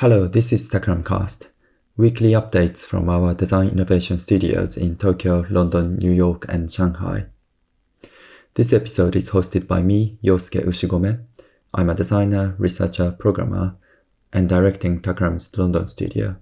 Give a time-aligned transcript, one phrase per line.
[0.00, 1.48] Hello, this is Takramcast,
[1.96, 7.26] weekly updates from our design innovation studios in Tokyo, London, New York, and Shanghai.
[8.54, 11.24] This episode is hosted by me, Yosuke Ushigome.
[11.74, 13.74] I'm a designer, researcher, programmer,
[14.32, 16.36] and directing Takram's London studio.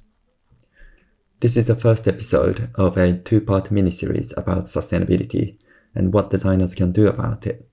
[1.40, 5.56] This is the first episode of a two part miniseries about sustainability
[5.94, 7.66] and what designers can do about it.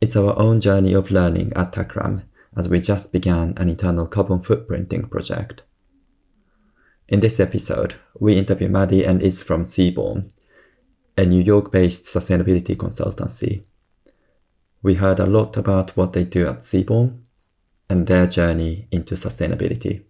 [0.00, 2.22] It's our own journey of learning at Takram
[2.56, 5.62] as we just began an internal carbon footprinting project.
[7.08, 10.30] In this episode, we interview Maddie and Iz from Seaborne,
[11.16, 13.64] a New York based sustainability consultancy.
[14.82, 17.22] We heard a lot about what they do at Seaborne
[17.88, 20.04] and their journey into sustainability.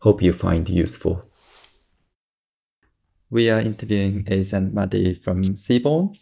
[0.00, 1.24] Hope you find useful.
[3.30, 6.16] We are interviewing Iz and Maddie from Seaborne.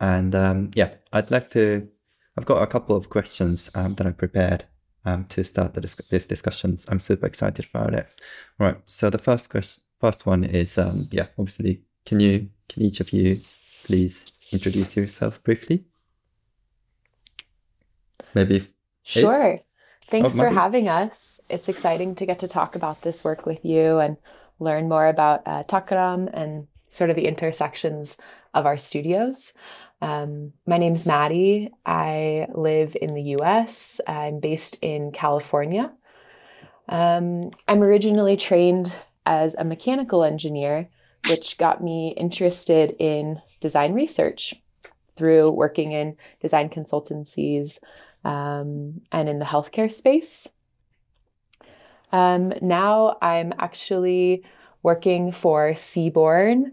[0.00, 1.88] And um, yeah, I'd like to
[2.36, 4.64] I've got a couple of questions um, that I prepared
[5.04, 6.86] um, to start the dis- these discussions.
[6.88, 8.08] I'm super excited about it.
[8.58, 8.76] All right.
[8.86, 13.12] So the first question, first one is, um, yeah, obviously, can you, can each of
[13.12, 13.40] you
[13.84, 15.84] please introduce yourself briefly?
[18.34, 18.56] Maybe.
[18.56, 18.72] If,
[19.04, 19.58] sure.
[20.08, 21.40] Thanks oh, for having us.
[21.48, 24.16] It's exciting to get to talk about this work with you and
[24.58, 28.18] learn more about uh, Takram and sort of the intersections
[28.52, 29.52] of our studios.
[30.04, 31.72] Um, my name's Maddie.
[31.86, 34.02] I live in the US.
[34.06, 35.92] I'm based in California.
[36.90, 38.94] Um, I'm originally trained
[39.24, 40.90] as a mechanical engineer,
[41.30, 44.52] which got me interested in design research
[45.16, 47.78] through working in design consultancies
[48.24, 50.46] um, and in the healthcare space.
[52.12, 54.44] Um, now I'm actually
[54.82, 56.72] working for Seaborne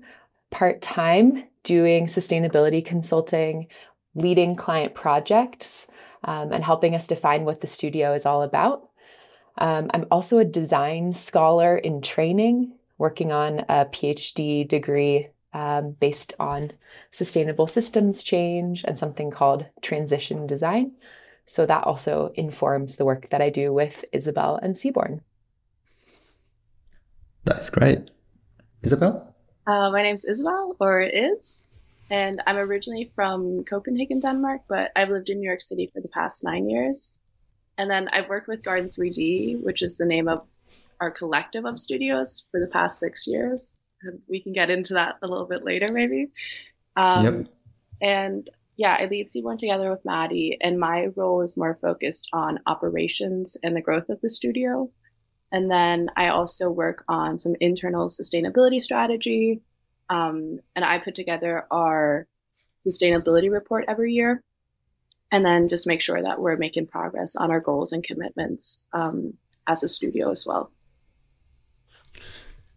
[0.49, 3.67] part time doing sustainability consulting,
[4.15, 5.87] leading client projects,
[6.23, 8.89] um, and helping us define what the studio is all about.
[9.57, 16.33] Um, I'm also a design scholar in training, working on a PhD degree um, based
[16.39, 16.71] on
[17.11, 20.93] sustainable systems change and something called transition design.
[21.45, 25.21] So that also informs the work that I do with Isabel and Seaborne.
[27.43, 28.09] That's great.
[28.83, 29.30] Isabel?
[29.71, 31.63] Uh, my name's Isabel, or Is,
[32.09, 36.09] and I'm originally from Copenhagen, Denmark, but I've lived in New York City for the
[36.09, 37.21] past nine years.
[37.77, 40.45] And then I've worked with Garden 3D, which is the name of
[40.99, 43.79] our collective of studios for the past six years.
[44.27, 46.31] We can get into that a little bit later, maybe.
[46.97, 47.47] Um, yep.
[48.01, 52.59] And yeah, I lead Seaborne together with Maddie, and my role is more focused on
[52.65, 54.91] operations and the growth of the studio.
[55.51, 59.61] And then I also work on some internal sustainability strategy.
[60.09, 62.27] Um, and I put together our
[62.85, 64.43] sustainability report every year.
[65.31, 69.33] And then just make sure that we're making progress on our goals and commitments um,
[69.67, 70.71] as a studio as well.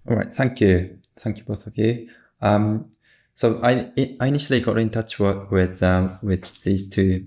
[0.09, 0.33] All right.
[0.33, 0.99] Thank you.
[1.19, 2.09] Thank you, both of you.
[2.41, 2.91] Um,
[3.35, 7.27] so I, I initially got in touch with um, with these two,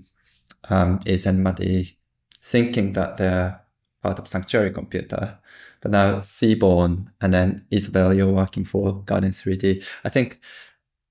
[0.70, 1.98] um, Iz and Maddie,
[2.42, 3.60] thinking that they're
[4.08, 5.38] part of Sanctuary Computer.
[5.80, 9.84] But now Seaborne and then Isabel, you're working for Garden 3D.
[10.04, 10.40] I think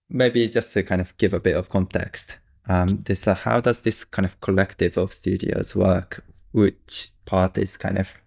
[0.09, 2.38] maybe just to kind of give a bit of context,
[2.68, 6.25] um, this uh, how does this kind of collective of studios work?
[6.52, 8.19] Which part is kind of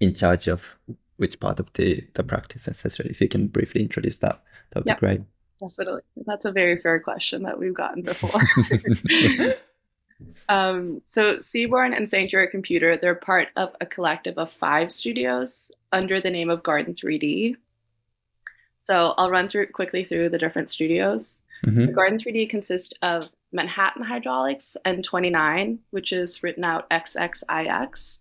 [0.00, 0.76] in charge of
[1.16, 3.06] which part of the the practice, etc.
[3.08, 5.20] If you can briefly introduce that, that would be great.
[5.60, 8.40] Definitely, that's a very fair question that we've gotten before.
[10.48, 16.20] Um, so Seaborne and Sanctuary Computer, they're part of a collective of five studios under
[16.20, 17.56] the name of Garden 3D.
[18.78, 21.42] So I'll run through quickly through the different studios.
[21.64, 21.80] Mm-hmm.
[21.80, 28.18] So Garden 3D consists of Manhattan Hydraulics and 29, which is written out XXIX.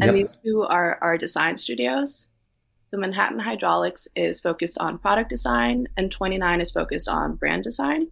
[0.00, 0.14] And yep.
[0.14, 2.28] these two are our design studios.
[2.86, 8.08] So Manhattan Hydraulics is focused on product design, and 29 is focused on brand design.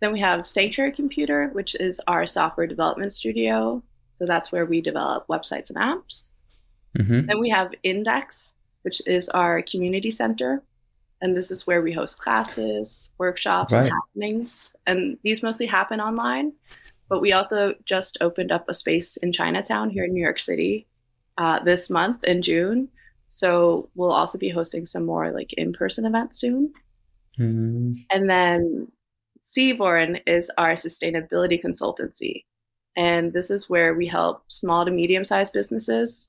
[0.00, 3.82] Then we have Sanctuary Computer, which is our software development studio.
[4.18, 6.30] So that's where we develop websites and apps.
[6.98, 7.26] Mm-hmm.
[7.26, 10.62] Then we have Index, which is our community center.
[11.22, 13.82] And this is where we host classes, workshops, right.
[13.82, 14.74] and happenings.
[14.86, 16.52] And these mostly happen online.
[17.08, 20.86] But we also just opened up a space in Chinatown here in New York City
[21.38, 22.88] uh, this month in June.
[23.28, 26.72] So we'll also be hosting some more like in person events soon.
[27.38, 27.92] Mm-hmm.
[28.10, 28.88] And then
[29.56, 32.44] Seaborne is our sustainability consultancy.
[32.96, 36.28] And this is where we help small to medium sized businesses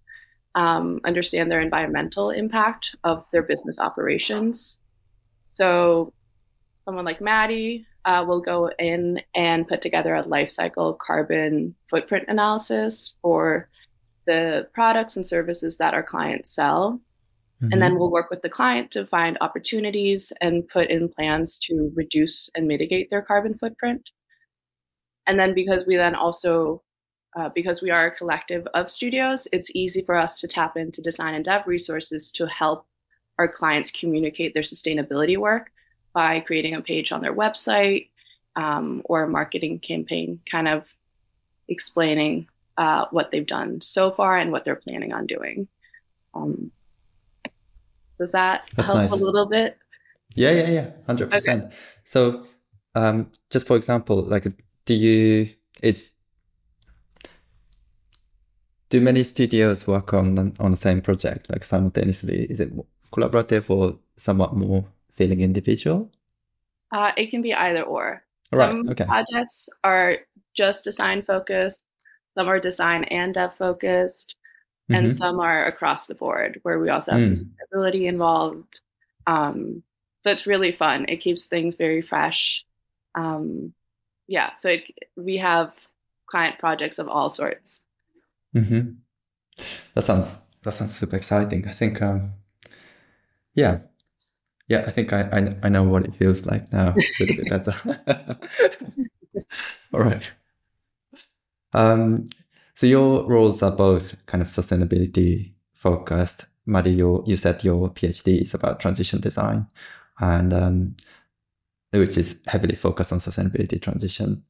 [0.56, 4.80] um, understand their environmental impact of their business operations.
[5.46, 6.14] So,
[6.82, 12.26] someone like Maddie uh, will go in and put together a life cycle carbon footprint
[12.28, 13.70] analysis for
[14.26, 17.02] the products and services that our clients sell.
[17.62, 17.74] Mm-hmm.
[17.74, 18.00] And then mm-hmm.
[18.00, 22.68] we'll work with the client to find opportunities and put in plans to reduce and
[22.68, 24.10] mitigate their carbon footprint.
[25.26, 26.84] And then because we then also,
[27.38, 31.02] uh, because we are a collective of studios, it's easy for us to tap into
[31.02, 32.86] design and dev resources to help
[33.40, 35.72] our clients communicate their sustainability work
[36.14, 38.10] by creating a page on their website
[38.56, 40.86] um, or a marketing campaign, kind of
[41.68, 45.68] explaining uh, what they've done so far and what they're planning on doing.
[46.34, 46.72] Um,
[48.20, 49.12] does that That's help nice.
[49.12, 49.78] a little bit?
[50.36, 51.38] Yeah, yeah, yeah, hundred okay.
[51.38, 51.74] percent.
[52.04, 52.46] So,
[52.96, 54.48] um, just for example, like,
[54.86, 55.50] do you?
[55.82, 56.12] It's
[58.90, 62.46] do many studios work on on the same project like simultaneously?
[62.50, 62.72] Is it
[63.12, 66.12] collaborative or somewhat more feeling individual?
[66.92, 68.24] Uh, it can be either or.
[68.50, 69.04] Some right, okay.
[69.04, 70.20] projects are
[70.56, 71.86] just design focused,
[72.38, 74.37] some are design and dev focused,
[74.90, 75.14] and mm-hmm.
[75.14, 77.32] some are across the board where we also have mm.
[77.32, 78.82] sustainability involved.
[79.26, 79.84] Um,
[80.20, 81.06] so it's really fun.
[81.10, 82.66] It keeps things very fresh.
[83.16, 83.74] Um,
[84.28, 84.84] yeah, so it,
[85.16, 85.74] we have
[86.26, 87.86] client projects of all sorts.
[88.56, 88.92] Mm-hmm.
[89.94, 91.68] That sounds that sounds super exciting.
[91.68, 92.34] I think, um,
[93.54, 93.80] yeah,
[94.68, 97.50] yeah, I think I, I, I know what it feels like now a little bit
[97.50, 98.36] better.
[99.94, 100.32] all right.
[101.74, 102.28] Um,
[102.78, 106.46] so your roles are both kind of sustainability focused.
[106.68, 109.66] Mari, you, you said your PhD is about transition design
[110.20, 110.96] and um,
[111.90, 114.44] which is heavily focused on sustainability transition.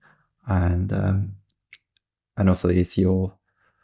[0.46, 1.36] And um,
[2.36, 3.34] and also is your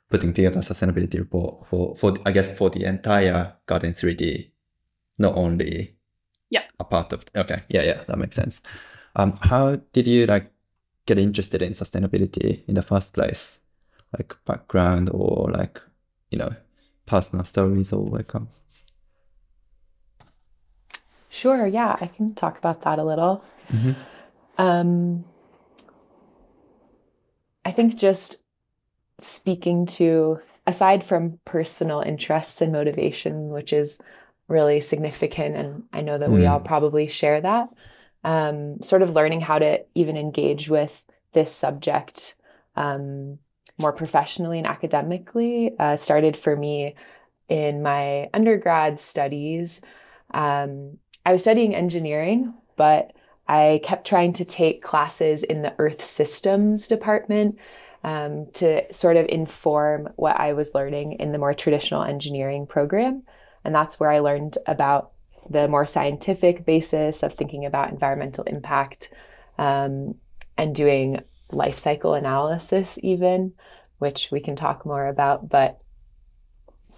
[0.09, 4.51] putting together sustainability report for, for I guess for the entire Garden 3D,
[5.19, 5.95] not only
[6.49, 8.59] yeah a part of okay yeah yeah that makes sense.
[9.15, 10.51] Um, how did you like
[11.05, 13.61] get interested in sustainability in the first place?
[14.17, 15.81] Like background or like
[16.29, 16.55] you know
[17.05, 18.47] personal stories or like um
[21.29, 23.93] sure yeah i can talk about that a little mm-hmm.
[24.57, 25.25] um
[27.65, 28.43] i think just
[29.19, 33.99] speaking to aside from personal interests and motivation which is
[34.47, 36.35] really significant and i know that mm.
[36.35, 37.69] we all probably share that
[38.23, 42.35] um, sort of learning how to even engage with this subject
[42.75, 43.39] um,
[43.77, 46.95] more professionally and academically uh, started for me
[47.49, 49.81] in my undergrad studies.
[50.33, 53.13] Um, I was studying engineering, but
[53.47, 57.57] I kept trying to take classes in the Earth Systems department
[58.03, 63.23] um, to sort of inform what I was learning in the more traditional engineering program.
[63.63, 65.11] And that's where I learned about
[65.49, 69.11] the more scientific basis of thinking about environmental impact
[69.57, 70.15] um,
[70.57, 71.21] and doing
[71.53, 73.53] life cycle analysis, even,
[73.99, 75.49] which we can talk more about.
[75.49, 75.79] But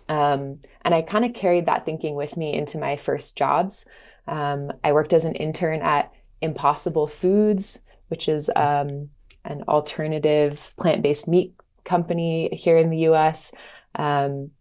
[0.07, 3.85] um, and I kind of carried that thinking with me into my first jobs.
[4.27, 6.11] Um, I worked as an intern at
[6.41, 7.79] Impossible Foods,
[8.09, 9.09] which is um,
[9.43, 13.51] an alternative plant based meat company here in the US.
[13.95, 14.51] Um,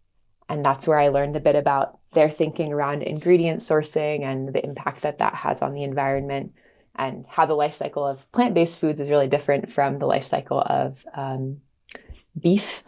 [0.47, 4.63] and that's where I learned a bit about their thinking around ingredient sourcing and the
[4.63, 6.53] impact that that has on the environment
[6.97, 10.61] and how the life cycle of plant-based foods is really different from the life cycle
[10.61, 11.61] of um,
[12.39, 12.83] beef.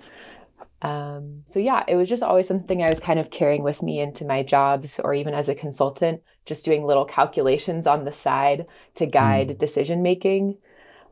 [0.81, 3.99] Um, so yeah, it was just always something I was kind of carrying with me
[3.99, 8.67] into my jobs or even as a consultant, just doing little calculations on the side
[8.95, 9.57] to guide mm.
[9.57, 10.57] decision making.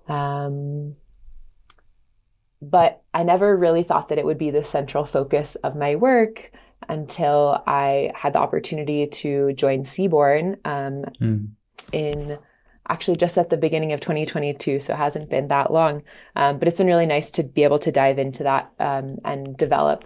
[0.07, 0.95] Um,
[2.61, 6.51] but I never really thought that it would be the central focus of my work
[6.87, 11.47] until I had the opportunity to join Seaborne um, mm.
[11.91, 12.37] in
[12.87, 16.03] actually just at the beginning of 2022, so it hasn't been that long.
[16.35, 19.57] Um, but it's been really nice to be able to dive into that um, and
[19.57, 20.05] develop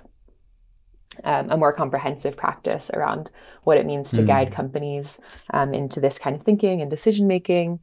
[1.24, 3.31] um, a more comprehensive practice around
[3.63, 4.27] what it means to mm.
[4.27, 5.19] guide companies
[5.53, 7.79] um, into this kind of thinking and decision making.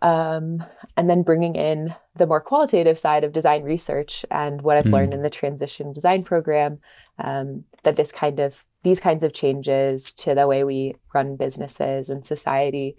[0.00, 0.64] Um,
[0.96, 4.92] and then bringing in the more qualitative side of design research and what I've mm.
[4.92, 6.80] learned in the transition design program
[7.18, 12.10] um, that this kind of these kinds of changes to the way we run businesses
[12.10, 12.96] and society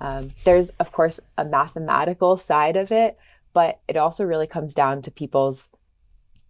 [0.00, 3.16] um, there's, of course, a mathematical side of it,
[3.52, 5.70] but it also really comes down to people's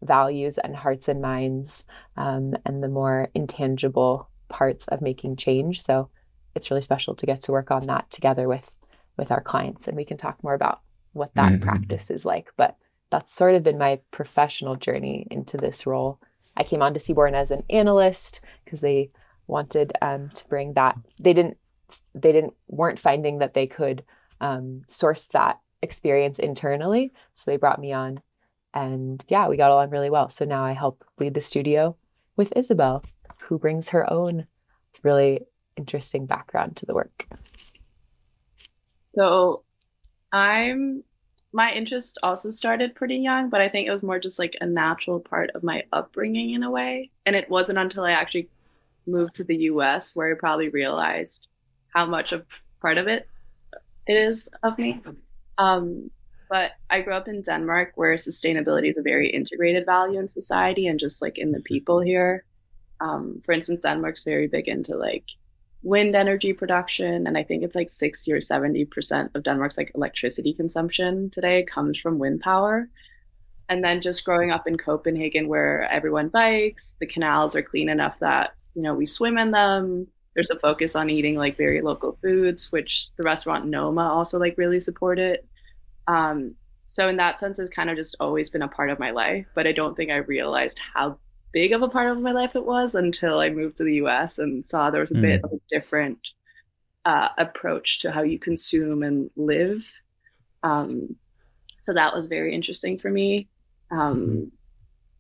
[0.03, 1.85] values and hearts and minds
[2.17, 5.83] um, and the more intangible parts of making change.
[5.83, 6.11] So
[6.55, 8.79] it's really special to get to work on that together with
[9.17, 10.81] with our clients, and we can talk more about
[11.13, 11.63] what that mm-hmm.
[11.63, 12.51] practice is like.
[12.57, 12.77] But
[13.11, 16.19] that's sort of been my professional journey into this role.
[16.57, 19.11] I came on to Seaborne as an analyst because they
[19.47, 20.97] wanted um, to bring that.
[21.21, 21.59] They didn't
[22.15, 24.05] they didn't weren't finding that they could
[24.41, 27.13] um, source that experience internally.
[27.35, 28.21] So they brought me on
[28.73, 30.29] And yeah, we got along really well.
[30.31, 31.97] So now I help lead the studio
[32.37, 33.05] with Isabel,
[33.43, 34.47] who brings her own
[35.03, 35.41] really
[35.77, 37.27] interesting background to the work.
[39.13, 39.63] So
[40.33, 41.05] I'm
[41.53, 44.67] my interest also started pretty young, but I think it was more just like a
[44.67, 47.13] natural part of my upbringing in a way.
[47.27, 48.49] And it wasn't until I actually
[49.07, 51.47] moved to the US where I probably realized
[51.95, 52.45] how much of
[52.81, 53.29] part of it
[54.07, 55.01] it is of me.
[55.59, 56.11] Um,
[56.51, 60.87] but I grew up in Denmark where sustainability is a very integrated value in society
[60.87, 62.45] and just like in the people here.
[63.01, 65.25] Um, for instance, Denmark's very big into like
[65.83, 70.55] wind energy production, and I think it's like 60 or 70% of Denmark's like electricity
[70.55, 72.89] consumption today comes from wind power.
[73.69, 78.19] And then just growing up in Copenhagen where everyone bikes, the canals are clean enough
[78.19, 80.07] that, you know, we swim in them.
[80.35, 84.59] There's a focus on eating like very local foods, which the restaurant Noma also like
[84.59, 85.41] really supported.
[86.07, 89.11] Um, so in that sense, it's kind of just always been a part of my
[89.11, 91.19] life, but I don't think I realized how
[91.53, 94.39] big of a part of my life it was until I moved to the US
[94.39, 95.23] and saw there was a mm.
[95.23, 96.19] bit of a different
[97.05, 99.87] uh, approach to how you consume and live.
[100.63, 101.17] Um,
[101.81, 103.49] so that was very interesting for me.
[103.91, 104.45] Um, mm-hmm.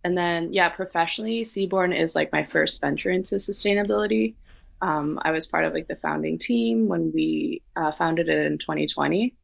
[0.03, 4.35] and then, yeah, professionally, Seaborne is like my first venture into sustainability.
[4.83, 8.59] Um, I was part of like the founding team when we uh, founded it in
[8.59, 9.35] 2020.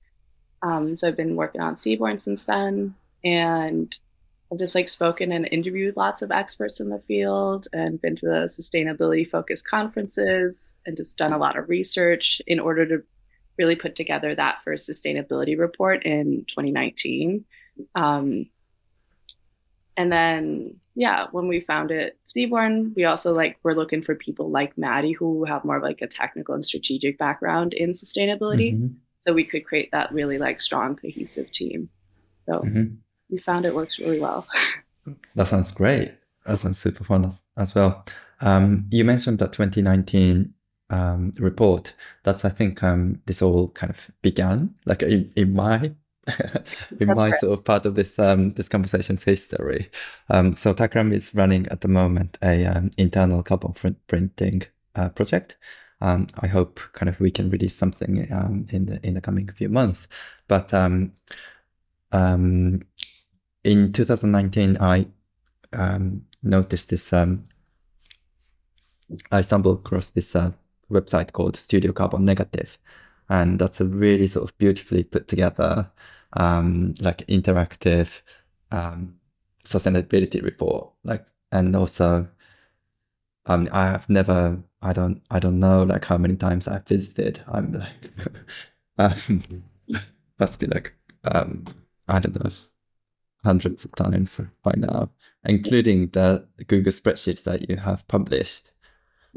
[0.62, 2.94] Um, so I've been working on Seaborne since then,
[3.24, 3.94] and
[4.52, 8.26] I've just like spoken and interviewed lots of experts in the field and been to
[8.26, 13.02] the sustainability focused conferences and just done a lot of research in order to
[13.58, 17.44] really put together that first sustainability report in 2019.
[17.94, 18.46] Um,
[20.00, 24.76] and then, yeah, when we founded Seaborne, we also like we're looking for people like
[24.78, 28.94] Maddie who have more of like a technical and strategic background in sustainability, mm-hmm.
[29.18, 31.88] so we could create that really like strong cohesive team.
[32.40, 32.60] So.
[32.60, 32.94] Mm-hmm
[33.30, 34.46] we found it works really well.
[35.34, 36.12] that sounds great.
[36.46, 38.04] That sounds super fun as, as well.
[38.40, 40.52] Um, you mentioned that 2019
[40.90, 41.94] um, report.
[42.24, 45.92] That's I think um, this all kind of began like in, in my
[47.00, 49.90] in That's my sort of part of this um, this conversation's history.
[50.28, 53.74] Um, so Takram is running at the moment a um, internal carbon
[54.06, 54.62] printing
[54.94, 55.56] uh, project.
[56.02, 59.48] Um, I hope kind of we can release something um, in the in the coming
[59.48, 60.08] few months.
[60.48, 61.12] But um,
[62.12, 62.82] um,
[63.64, 65.06] in 2019, I
[65.72, 67.12] um, noticed this.
[67.12, 67.44] Um,
[69.30, 70.52] I stumbled across this uh,
[70.90, 72.78] website called Studio Carbon Negative,
[73.28, 75.90] and that's a really sort of beautifully put together,
[76.34, 78.22] um, like interactive
[78.70, 79.16] um,
[79.64, 80.92] sustainability report.
[81.04, 82.28] Like, and also,
[83.46, 87.42] um, I have never, I don't, I don't know, like how many times I've visited.
[87.48, 88.10] I'm like,
[88.98, 89.42] um,
[90.38, 90.94] must be like,
[91.24, 91.64] um,
[92.08, 92.50] I don't know,
[93.44, 95.10] hundreds of times by now,
[95.44, 98.72] including the Google spreadsheet that you have published.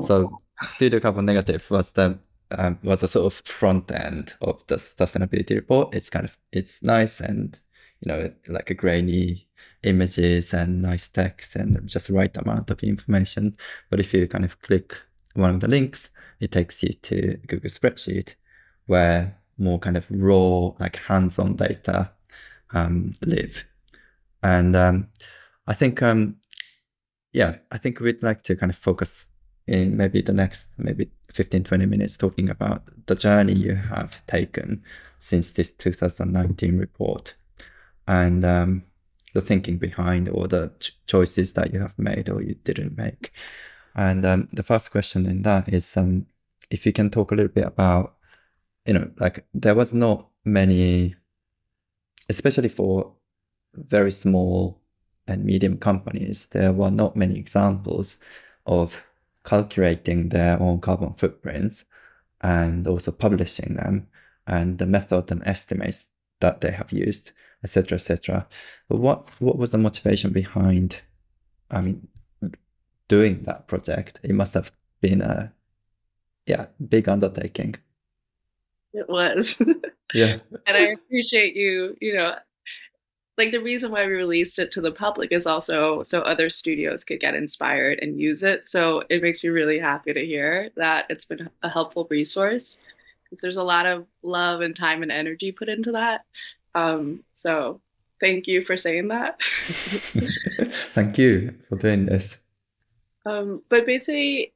[0.01, 0.37] So
[0.69, 2.19] Studio Carbon Negative was the
[2.57, 5.95] um, was a sort of front end of the sustainability report.
[5.95, 7.59] It's kind of it's nice and
[8.01, 9.47] you know like a grainy
[9.83, 13.55] images and nice text and just right amount of information.
[13.89, 15.01] But if you kind of click
[15.35, 18.35] one of the links, it takes you to Google spreadsheet
[18.85, 22.11] where more kind of raw like hands-on data
[22.73, 23.65] um, live
[24.43, 25.07] and um,
[25.65, 26.35] I think, um,
[27.31, 29.29] yeah, I think we'd like to kind of focus
[29.67, 34.83] in maybe the next maybe 15, 20 minutes talking about the journey you have taken
[35.19, 37.35] since this 2019 report
[38.07, 38.83] and um,
[39.33, 43.31] the thinking behind or the ch- choices that you have made or you didn't make.
[43.95, 46.25] And um, the first question in that is um,
[46.69, 48.15] if you can talk a little bit about,
[48.85, 51.15] you know, like there was not many,
[52.29, 53.13] especially for
[53.73, 54.81] very small
[55.27, 58.17] and medium companies, there were not many examples
[58.65, 59.07] of
[59.43, 61.85] calculating their own carbon footprints
[62.41, 64.07] and also publishing them
[64.45, 67.31] and the method and estimates that they have used,
[67.63, 68.47] etc., etc.
[68.89, 71.01] But what what was the motivation behind?
[71.71, 72.07] I mean,
[73.07, 74.19] doing that project.
[74.23, 74.71] It must have
[75.01, 75.53] been a
[76.45, 77.75] yeah big undertaking.
[78.93, 79.59] It was.
[80.13, 80.37] yeah.
[80.67, 82.35] and I appreciate you, you know,
[83.37, 87.03] like the reason why we released it to the public is also so other studios
[87.03, 88.69] could get inspired and use it.
[88.69, 92.79] So it makes me really happy to hear that it's been a helpful resource
[93.23, 96.25] because there's a lot of love and time and energy put into that.
[96.75, 97.81] Um, so
[98.19, 99.39] thank you for saying that.
[100.93, 102.45] thank you for doing this.
[103.25, 104.53] Um, but basically,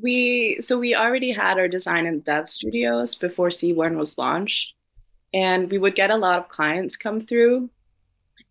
[0.00, 4.74] we so we already had our design and dev studios before Seaborne was launched,
[5.34, 7.70] and we would get a lot of clients come through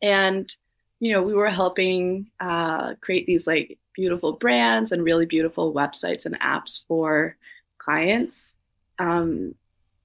[0.02, 0.52] and
[1.00, 6.26] you know, we were helping uh, create these like beautiful brands and really beautiful websites
[6.26, 7.36] and apps for
[7.78, 8.58] clients.
[8.98, 9.56] Um,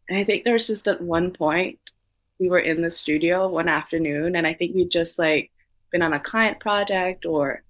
[0.09, 1.79] and I think there was just at one point
[2.39, 5.51] we were in the studio one afternoon, and I think we just like
[5.93, 7.63] been on a client project or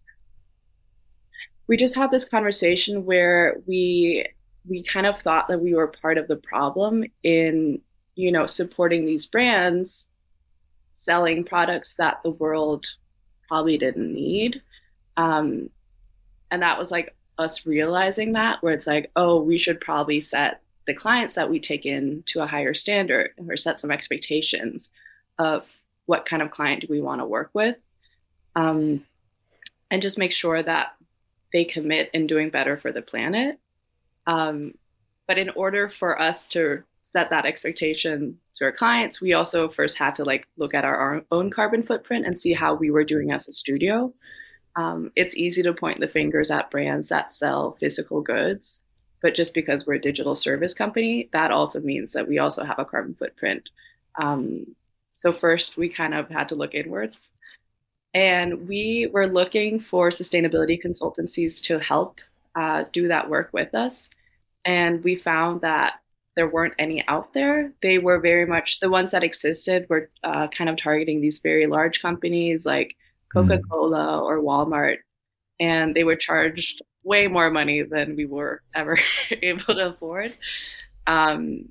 [1.66, 4.26] we just had this conversation where we
[4.68, 7.80] we kind of thought that we were part of the problem in
[8.14, 10.08] you know supporting these brands
[11.00, 12.84] selling products that the world
[13.48, 14.60] probably didn't need.
[15.16, 15.70] Um,
[16.50, 20.60] and that was like us realizing that where it's like oh we should probably set
[20.86, 24.90] the clients that we take in to a higher standard or set some expectations
[25.38, 25.64] of
[26.04, 27.76] what kind of client do we want to work with
[28.56, 29.02] um,
[29.90, 30.96] and just make sure that
[31.52, 33.58] they commit in doing better for the planet.
[34.26, 34.74] Um,
[35.26, 39.96] but in order for us to set that expectation to our clients, we also first
[39.96, 43.32] had to like look at our own carbon footprint and see how we were doing
[43.32, 44.12] as a studio.
[44.76, 48.82] Um, it's easy to point the fingers at brands that sell physical goods,
[49.20, 52.78] but just because we're a digital service company, that also means that we also have
[52.78, 53.68] a carbon footprint.
[54.20, 54.76] Um,
[55.14, 57.30] so first, we kind of had to look inwards,
[58.14, 62.18] and we were looking for sustainability consultancies to help
[62.54, 64.10] uh, do that work with us,
[64.64, 65.94] and we found that
[66.36, 67.72] there weren't any out there.
[67.82, 71.66] They were very much the ones that existed were uh, kind of targeting these very
[71.66, 72.96] large companies like
[73.32, 74.22] Coca Cola mm.
[74.22, 74.98] or Walmart,
[75.58, 78.98] and they were charged way more money than we were ever
[79.42, 80.34] able to afford.
[81.06, 81.70] Um,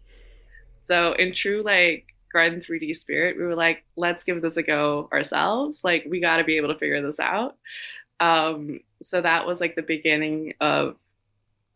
[0.81, 5.07] so in true like Garden 3D spirit, we were like, let's give this a go
[5.13, 5.83] ourselves.
[5.83, 7.55] Like we got to be able to figure this out.
[8.19, 10.97] Um, so that was like the beginning of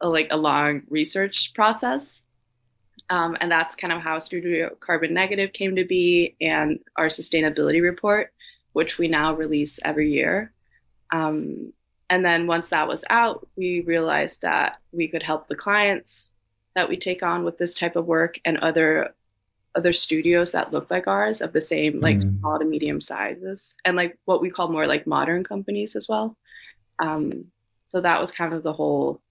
[0.02, 2.23] a, like a long research process
[3.10, 7.82] um, and that's kind of how Studio Carbon Negative came to be and our sustainability
[7.82, 8.34] report,
[8.74, 10.54] which we now release every year.
[11.12, 11.74] Um,
[12.10, 16.34] and then once that was out, we realized that we could help the clients
[16.76, 19.14] that we take on with this type of work and other
[19.76, 22.40] other studios that look like ours of the same like mm.
[22.40, 26.38] small to medium sizes and like what we call more like modern companies as well.
[27.00, 27.46] Um,
[27.88, 29.23] so that was kind of the whole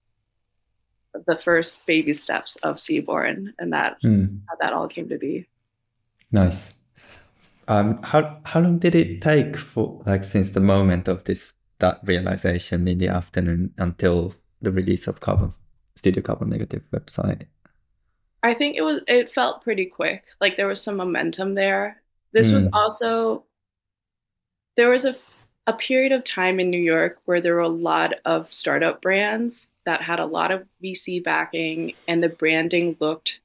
[1.25, 4.39] the first baby steps of Seaborne and that mm.
[4.49, 5.47] how that all came to be.
[6.31, 6.75] Nice.
[7.67, 11.99] Um, how how long did it take for like since the moment of this that
[12.03, 15.51] realization in the afternoon until the release of Carbon
[15.95, 17.45] Studio Carbon Negative website?
[18.41, 20.23] I think it was it felt pretty quick.
[20.41, 22.01] Like there was some momentum there.
[22.33, 22.55] This mm.
[22.55, 22.73] was hmm.
[22.73, 23.45] also
[24.75, 25.15] there was a
[25.65, 29.71] a period of time in New York where there were a lot of startup brands
[29.85, 33.39] that had a lot of VC backing and the branding looked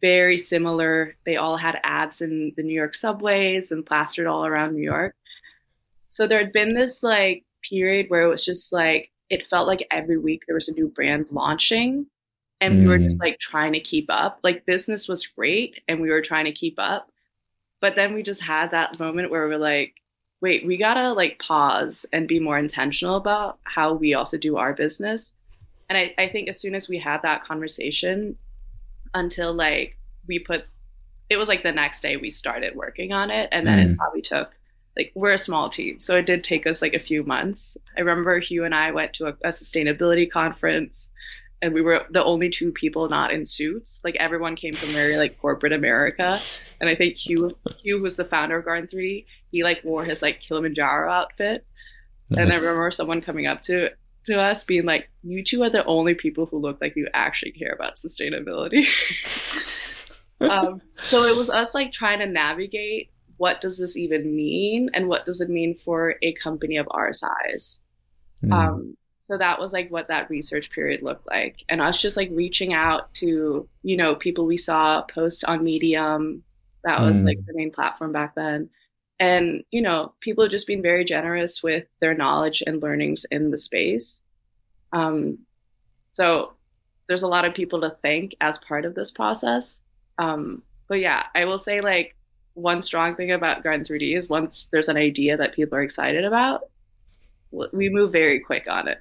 [0.00, 1.16] very similar.
[1.26, 5.14] They all had ads in the New York subways and plastered all around New York.
[6.08, 9.86] So there had been this like period where it was just like it felt like
[9.90, 12.06] every week there was a new brand launching
[12.60, 12.80] and mm.
[12.82, 13.22] we were just mm.
[13.22, 14.38] like trying to keep up.
[14.42, 17.10] Like business was great and we were trying to keep up.
[17.80, 19.94] But then we just had that moment where we're like,
[20.44, 24.74] wait, we gotta like pause and be more intentional about how we also do our
[24.74, 25.32] business.
[25.88, 28.36] And I, I think as soon as we had that conversation,
[29.14, 29.96] until like
[30.28, 30.66] we put,
[31.30, 33.92] it was like the next day we started working on it, and then mm.
[33.92, 34.50] it probably took
[34.98, 37.78] like we're a small team, so it did take us like a few months.
[37.96, 41.10] I remember Hugh and I went to a, a sustainability conference
[41.62, 44.02] and we were the only two people not in suits.
[44.04, 46.38] Like everyone came from very like corporate America,
[46.82, 49.24] and I think Hugh Hugh was the founder of Garden 3.
[49.54, 51.64] He like wore his like Kilimanjaro outfit,
[52.28, 52.40] nice.
[52.40, 53.90] and I remember someone coming up to
[54.24, 57.52] to us being like, "You two are the only people who look like you actually
[57.52, 58.84] care about sustainability."
[60.40, 65.06] um, so it was us like trying to navigate what does this even mean, and
[65.06, 67.78] what does it mean for a company of our size.
[68.42, 68.52] Mm.
[68.52, 72.28] Um, so that was like what that research period looked like and us just like
[72.32, 76.42] reaching out to you know people we saw post on medium
[76.82, 77.26] that was mm.
[77.28, 78.68] like the main platform back then
[79.24, 83.50] and you know people have just being very generous with their knowledge and learnings in
[83.50, 84.22] the space
[84.92, 85.38] um,
[86.10, 86.52] so
[87.08, 89.80] there's a lot of people to thank as part of this process
[90.18, 92.16] um, but yeah i will say like
[92.54, 96.24] one strong thing about garden 3d is once there's an idea that people are excited
[96.24, 96.62] about
[97.72, 98.98] we move very quick on it.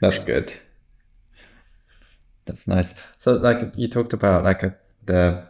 [0.00, 0.52] That's good.
[2.44, 2.94] That's nice.
[3.16, 5.48] So, like you talked about, like a, the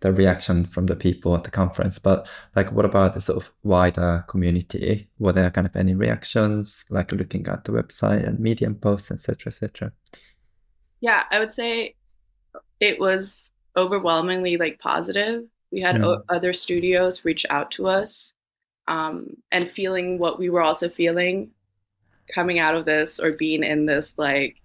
[0.00, 3.50] the reaction from the people at the conference, but like, what about the sort of
[3.62, 5.08] wider community?
[5.18, 9.50] Were there kind of any reactions, like looking at the website and Medium posts, etc.,
[9.50, 9.92] etc.?
[11.00, 11.96] Yeah, I would say
[12.80, 15.44] it was overwhelmingly like positive.
[15.72, 16.04] We had mm.
[16.04, 18.34] o- other studios reach out to us
[18.86, 21.50] um, and feeling what we were also feeling
[22.34, 24.56] coming out of this or being in this like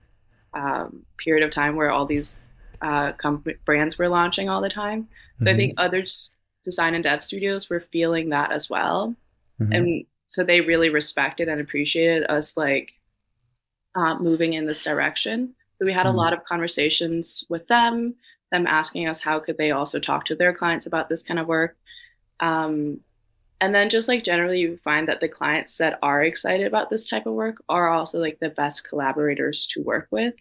[0.54, 2.36] um, period of time where all these
[2.84, 3.14] uh,
[3.66, 5.08] brands were launching all the time.
[5.40, 5.54] So mm-hmm.
[5.54, 6.06] I think other
[6.64, 9.16] design and dev studios were feeling that as well,
[9.62, 9.72] mm-hmm.
[9.72, 12.94] and so they really respected and appreciated us like
[13.96, 15.56] uh, moving in this direction.
[15.76, 16.16] So we had mm-hmm.
[16.16, 18.16] a lot of conversations with them,
[18.52, 21.48] them asking us how could they also talk to their clients about this kind of
[21.48, 21.78] work.
[22.40, 23.00] Um,
[23.64, 27.08] and then just like generally you find that the clients that are excited about this
[27.08, 30.34] type of work are also like the best collaborators to work with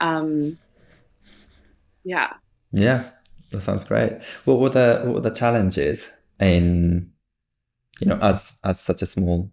[0.00, 0.58] um
[2.08, 2.32] yeah
[2.72, 3.10] yeah
[3.50, 7.10] that sounds great what were the what were the challenges in
[8.00, 9.50] you know as as such a small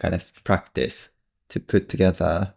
[0.00, 1.10] kind of practice
[1.48, 2.54] to put together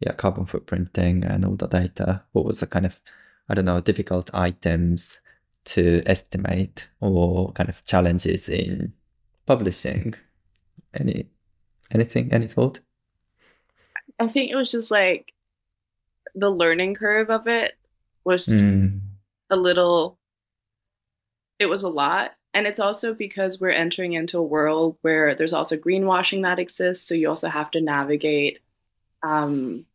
[0.00, 3.00] yeah carbon footprinting and all the data what was the kind of
[3.48, 5.20] i don't know difficult items
[5.68, 8.94] to estimate or kind of challenges in
[9.46, 10.14] publishing?
[10.94, 11.28] Any
[11.90, 12.32] anything?
[12.32, 12.80] Any thought?
[14.18, 15.32] I think it was just like
[16.34, 17.72] the learning curve of it
[18.28, 19.00] was mm.
[19.48, 20.18] a little
[21.58, 25.54] it was a lot and it's also because we're entering into a world where there's
[25.54, 28.58] also greenwashing that exists so you also have to navigate
[29.22, 29.86] um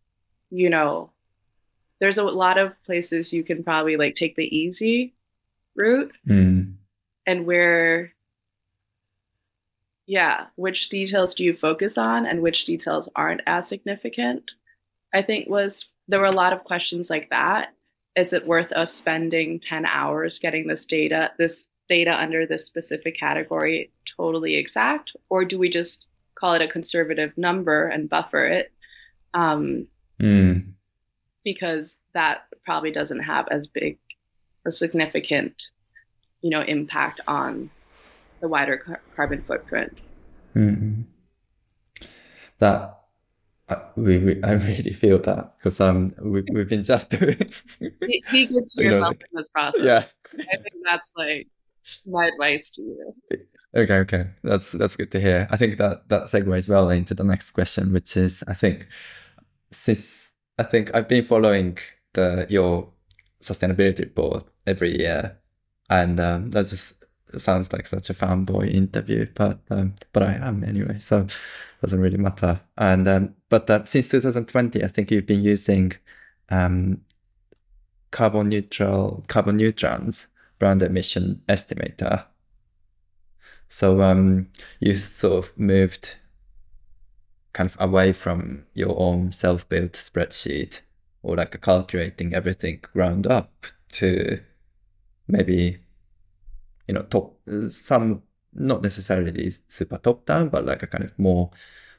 [0.50, 1.12] you know
[2.00, 5.13] there's a lot of places you can probably like take the easy
[5.76, 6.74] route mm.
[7.28, 8.13] and where
[10.08, 14.50] yeah which details do you focus on and which details aren't as significant
[15.13, 17.74] i think was there were a lot of questions like that
[18.15, 23.17] is it worth us spending 10 hours getting this data this data under this specific
[23.17, 28.71] category totally exact or do we just call it a conservative number and buffer it
[29.34, 29.88] um,
[30.21, 30.63] mm.
[31.43, 33.97] because that probably doesn't have as big
[34.65, 35.69] a significant
[36.41, 37.69] you know impact on
[38.39, 39.97] the wider car- carbon footprint
[40.56, 41.02] mm-hmm.
[42.60, 43.03] that
[43.95, 48.45] we, we, I really feel that because um we, we've been just doing he, he
[48.47, 49.83] gets yourself know, in this process.
[49.83, 50.03] yeah.
[50.39, 51.47] I think that's like
[52.05, 53.13] my advice to you.
[53.75, 54.25] Okay okay.
[54.43, 55.47] That's that's good to hear.
[55.51, 58.88] I think that that segues well into the next question which is I think
[59.71, 61.77] since I think I've been following
[62.13, 62.89] the your
[63.41, 65.38] sustainability report every year
[65.89, 67.03] and um, that just
[67.41, 71.28] sounds like such a fanboy interview, but um, but I am anyway, so
[71.82, 72.60] doesn't really matter.
[72.78, 75.93] And um, but uh, since 2020, I think you've been using
[76.50, 77.02] um,
[78.12, 80.28] carbon neutral carbon neutrons
[80.60, 82.26] brand emission estimator.
[83.67, 86.15] So um, you sort of moved
[87.54, 90.82] kind of away from your own self-built spreadsheet
[91.22, 94.39] or like calculating everything ground up to
[95.28, 95.83] maybe
[96.88, 97.38] you know top
[97.69, 98.22] some
[98.54, 101.50] not necessarily super top down but like a kind of more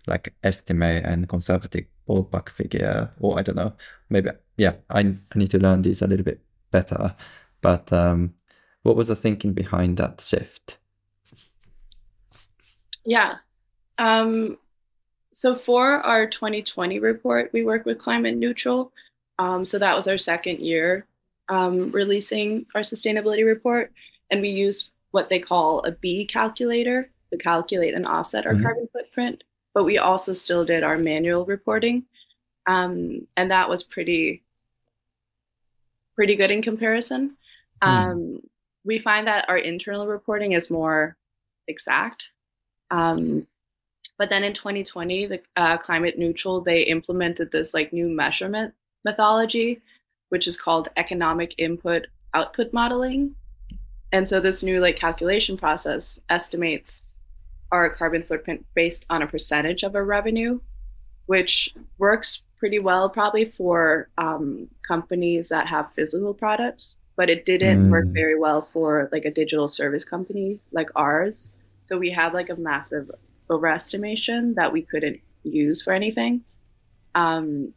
[0.07, 3.73] like estimate and conservative ballpark figure or i don't know.
[4.11, 7.15] Maybe yeah i, I need to learn these a little bit better.
[7.61, 8.35] But um
[8.83, 10.79] what was the thinking behind that shift?
[13.05, 13.37] Yeah.
[13.99, 14.59] Um
[15.33, 18.93] so for our 2020 report we worked with climate neutral.
[19.37, 21.07] Um, so that was our second year
[21.49, 23.93] um, releasing our sustainability report,
[24.31, 28.63] and we use what they call a B calculator to calculate and offset our mm-hmm.
[28.63, 29.45] carbon footprint.
[29.73, 32.05] But we also still did our manual reporting,
[32.67, 34.43] um, and that was pretty
[36.15, 37.37] pretty good in comparison.
[37.83, 37.89] Mm.
[37.89, 38.41] Um,
[38.85, 41.17] we find that our internal reporting is more
[41.67, 42.29] exact.
[42.91, 43.49] Um,
[44.17, 49.83] but then in 2020, the uh, climate neutral they implemented this like new measurement methodology
[50.35, 53.37] which is called economic input output modeling.
[54.15, 57.19] And so this new like calculation process estimates
[57.73, 60.61] our carbon footprint based on a percentage of our revenue,
[61.27, 67.89] which works pretty well probably for um, companies that have physical products, but it didn't
[67.89, 67.91] mm.
[67.91, 71.51] work very well for like a digital service company like ours.
[71.83, 73.11] So we had like a massive
[73.51, 76.45] overestimation that we couldn't use for anything.
[77.17, 77.75] Um,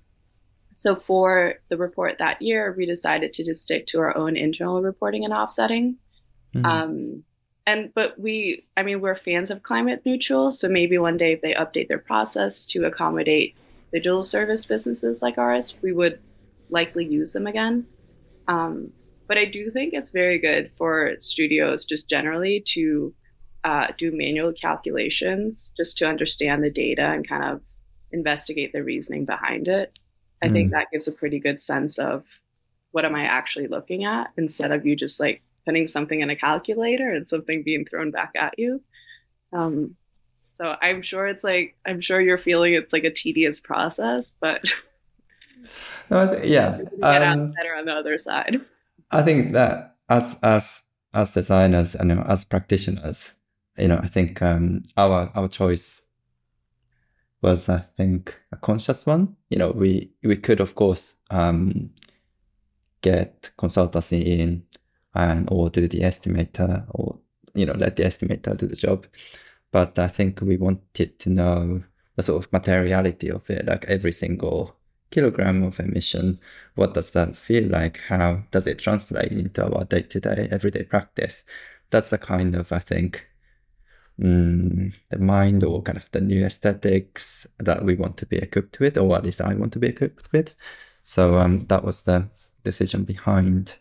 [0.76, 4.84] so for the report that year, we decided to just stick to our own internal
[4.84, 5.97] reporting and offsetting.
[6.55, 6.65] Mm-hmm.
[6.65, 7.23] Um,
[7.65, 10.51] and but we, I mean, we're fans of climate neutral.
[10.51, 13.57] So maybe one day if they update their process to accommodate
[13.91, 16.19] the dual service businesses like ours, we would
[16.69, 17.86] likely use them again.
[18.47, 18.91] Um,
[19.27, 23.13] but I do think it's very good for studios just generally to
[23.63, 27.62] uh, do manual calculations just to understand the data and kind of
[28.12, 29.99] investigate the reasoning behind it.
[30.41, 30.53] I mm.
[30.53, 32.23] think that gives a pretty good sense of
[32.91, 36.36] what am I actually looking at instead of you just like putting something in a
[36.36, 38.82] calculator and something being thrown back at you.
[39.51, 39.95] Um,
[40.51, 44.63] so I'm sure it's like I'm sure you're feeling it's like a tedious process, but
[46.10, 48.56] no, th- yeah, get um, out better on the other side.
[49.12, 53.36] I think that as as as designers and you know, as practitioners,
[53.77, 56.08] you know, I think um, our our choice
[57.41, 59.36] was, I think, a conscious one.
[59.49, 61.91] You know, we we could of course um,
[63.01, 64.63] get consultancy in
[65.17, 67.17] and or do the estimator or
[67.53, 69.06] you know let the estimator do the job.
[69.71, 71.84] But I think we wanted to know
[72.15, 74.75] the sort of materiality of it, like every single
[75.12, 76.39] kilogram of emission.
[76.75, 78.01] What does that feel like?
[78.08, 81.43] How does it translate into our day to day, everyday practice?
[81.89, 83.27] That's the kind of, I think,
[84.19, 88.80] mm, the mind or kind of the new aesthetics that we want to be equipped
[88.80, 90.56] with, or at least I want to be equipped with.
[91.03, 92.30] So um, that was the
[92.63, 93.75] decision behind.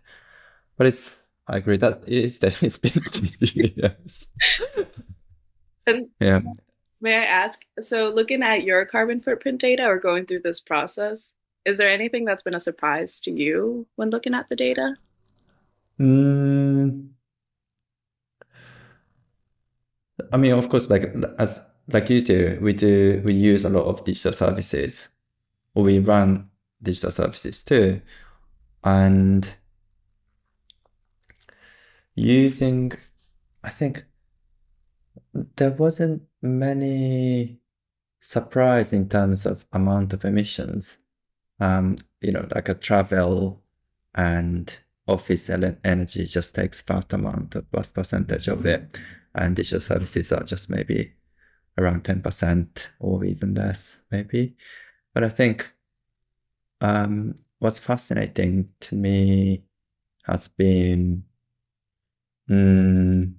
[0.76, 4.34] But it's, I agree that is, it's been two years.
[5.86, 6.40] And yeah.
[7.00, 7.64] May I ask?
[7.80, 12.24] So, looking at your carbon footprint data or going through this process, is there anything
[12.24, 14.96] that's been a surprise to you when looking at the data?
[16.00, 17.08] Mm,
[20.32, 23.84] I mean, of course, like as like you do, we do we use a lot
[23.84, 25.08] of digital services,
[25.74, 26.50] or we run
[26.82, 28.00] digital services too,
[28.84, 29.48] and
[32.16, 32.92] using,
[33.62, 34.04] I think
[35.56, 37.60] there wasn't many
[38.18, 40.98] surprise in terms of amount of emissions.
[41.60, 43.62] Um, you know, like a travel
[44.14, 44.74] and
[45.06, 48.98] office energy just takes vast amount of vast percentage of it,
[49.34, 51.12] and digital services are just maybe
[51.78, 54.56] around ten percent or even less, maybe.
[55.14, 55.72] But I think
[56.80, 59.64] um, what's fascinating to me
[60.24, 61.24] has been
[62.50, 63.34] mm,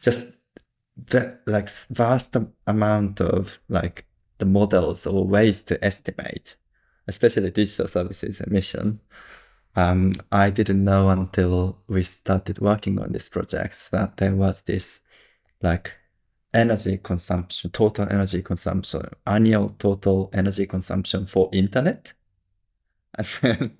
[0.00, 0.32] just
[0.96, 4.06] the like vast amount of like
[4.38, 6.56] the models or ways to estimate,
[7.06, 9.00] especially digital services emission.
[9.76, 15.00] Um, I didn't know until we started working on this project that there was this
[15.60, 15.94] like
[16.52, 22.12] energy consumption, total energy consumption, annual total energy consumption for internet.
[23.16, 23.76] And then,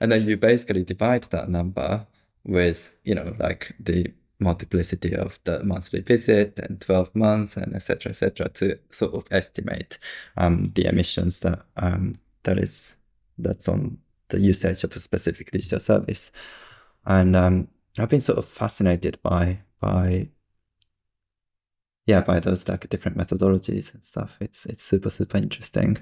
[0.00, 2.06] and then you basically divide that number
[2.44, 8.08] with, you know, like the multiplicity of the monthly visit and 12 months and etc
[8.08, 9.98] etc to sort of estimate
[10.38, 12.96] um, the emissions that um, that is
[13.36, 13.98] that's on
[14.30, 16.32] the usage of a specific digital service.
[17.04, 20.28] And um, I've been sort of fascinated by by
[22.06, 24.36] yeah by those like different methodologies and stuff.
[24.40, 25.98] It's it's super super interesting.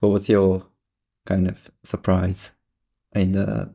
[0.00, 0.66] What was your
[1.26, 2.52] kind of surprise
[3.14, 3.74] in the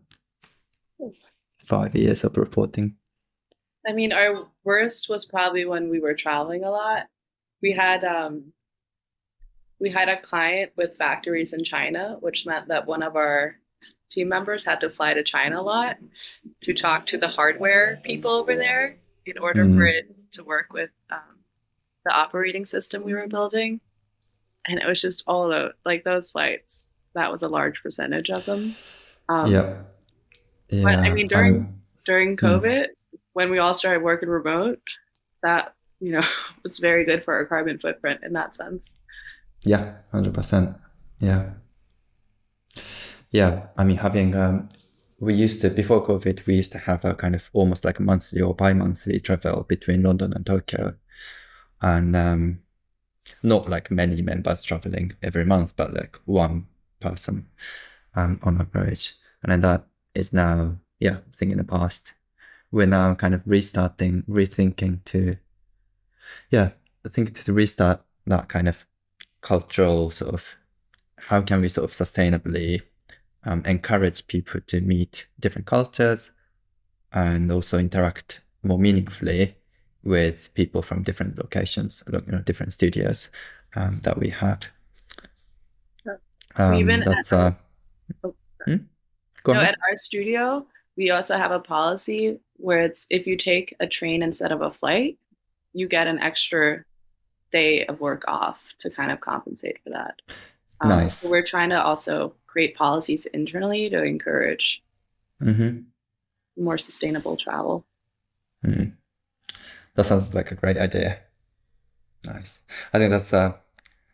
[1.65, 2.95] five years of reporting?
[3.87, 7.07] I mean, our worst was probably when we were traveling a lot.
[7.61, 8.51] We had um,
[9.79, 13.55] we had a client with factories in China, which meant that one of our
[14.09, 15.97] team members had to fly to China a lot
[16.61, 19.75] to talk to the hardware people over there in order mm.
[19.75, 21.39] for it to work with um,
[22.05, 23.81] the operating system we were building.
[24.67, 26.91] And it was just all the like those flights.
[27.13, 28.75] That was a large percentage of them.
[29.29, 29.75] Um, yeah.
[30.69, 32.45] Yeah, but I mean, during I'm, during hmm.
[32.45, 33.19] COVID, mm.
[33.33, 34.81] when we all started working remote,
[35.41, 36.23] that you know
[36.63, 38.95] was very good for our carbon footprint in that sense.
[39.63, 40.75] Yeah, hundred percent.
[41.19, 41.51] Yeah,
[43.31, 43.67] yeah.
[43.77, 44.69] I mean, having um,
[45.19, 48.03] we used to before COVID, we used to have a kind of almost like a
[48.03, 50.95] monthly or bi-monthly travel between London and Tokyo,
[51.81, 52.59] and um,
[53.41, 56.67] not like many members traveling every month, but like one
[56.99, 57.47] person
[58.17, 62.13] um, on average, and then that is now, yeah, I think in the past.
[62.69, 65.37] We're now kind of restarting, rethinking to,
[66.51, 66.71] yeah,
[67.05, 68.85] I think to restart that kind of
[69.39, 70.57] cultural sort of,
[71.17, 72.81] how can we sort of sustainably
[73.45, 76.31] um, encourage people to meet different cultures
[77.13, 79.55] and also interact more meaningfully
[80.03, 83.29] with people from different locations, you know, different studios
[83.75, 84.67] um, that we had.
[86.57, 87.51] Um, Even that's at, uh,
[88.23, 88.75] oh, hmm?
[89.43, 89.73] Go no, ahead.
[89.73, 90.65] at our studio,
[90.95, 94.71] we also have a policy where it's if you take a train instead of a
[94.71, 95.17] flight,
[95.73, 96.83] you get an extra
[97.51, 100.21] day of work off to kind of compensate for that.
[100.81, 101.19] Um, nice.
[101.19, 104.83] So we're trying to also create policies internally to encourage
[105.41, 105.81] mm-hmm.
[106.61, 107.85] more sustainable travel.
[108.65, 108.93] Mm.
[109.95, 111.19] That sounds like a great idea.
[112.25, 112.63] Nice.
[112.93, 113.53] I think that's uh,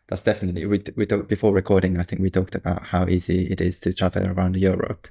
[0.06, 1.98] that's definitely we we talked before recording.
[1.98, 5.08] I think we talked about how easy it is to travel around Europe,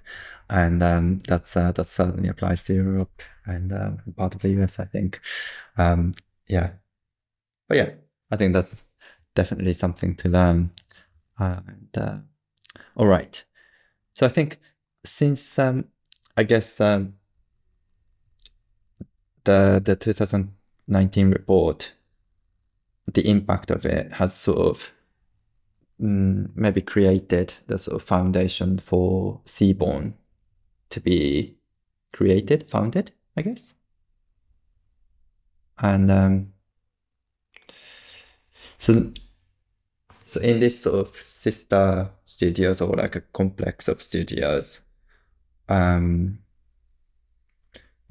[0.49, 4.79] and um, that's uh, that certainly applies to Europe and uh, part of the US.
[4.79, 5.19] I think,
[5.77, 6.13] um,
[6.47, 6.71] yeah,
[7.67, 7.89] but yeah,
[8.32, 8.91] I think that's
[9.36, 10.71] definitely something to learn.
[11.39, 12.17] and, uh,
[12.95, 13.43] all right,
[14.13, 14.60] so I think
[15.03, 15.86] since um,
[16.38, 17.15] I guess um,
[19.43, 21.93] the the 2019 report
[23.12, 24.94] the impact of it has sort of
[26.02, 30.13] mm, maybe created the sort of foundation for Seaborne
[30.89, 31.58] to be
[32.13, 33.76] created, founded, I guess.
[35.80, 36.54] And um,
[38.78, 39.12] so,
[40.26, 44.82] so in this sort of sister studios or like a complex of studios,
[45.68, 46.39] um,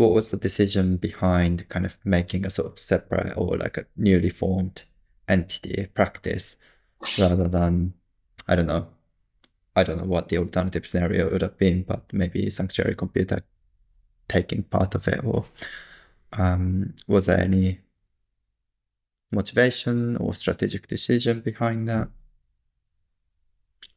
[0.02, 3.86] what was the decision behind kind of making a sort of separate or like a
[3.96, 4.82] newly formed
[5.28, 6.56] entity practice
[7.18, 7.94] rather than
[8.48, 8.88] I don't know
[9.74, 13.42] I don't know what the alternative scenario would have been, but maybe Sanctuary Computer
[14.28, 15.46] taking part of it, or
[16.34, 17.80] um, was there any
[19.30, 22.08] motivation or strategic decision behind that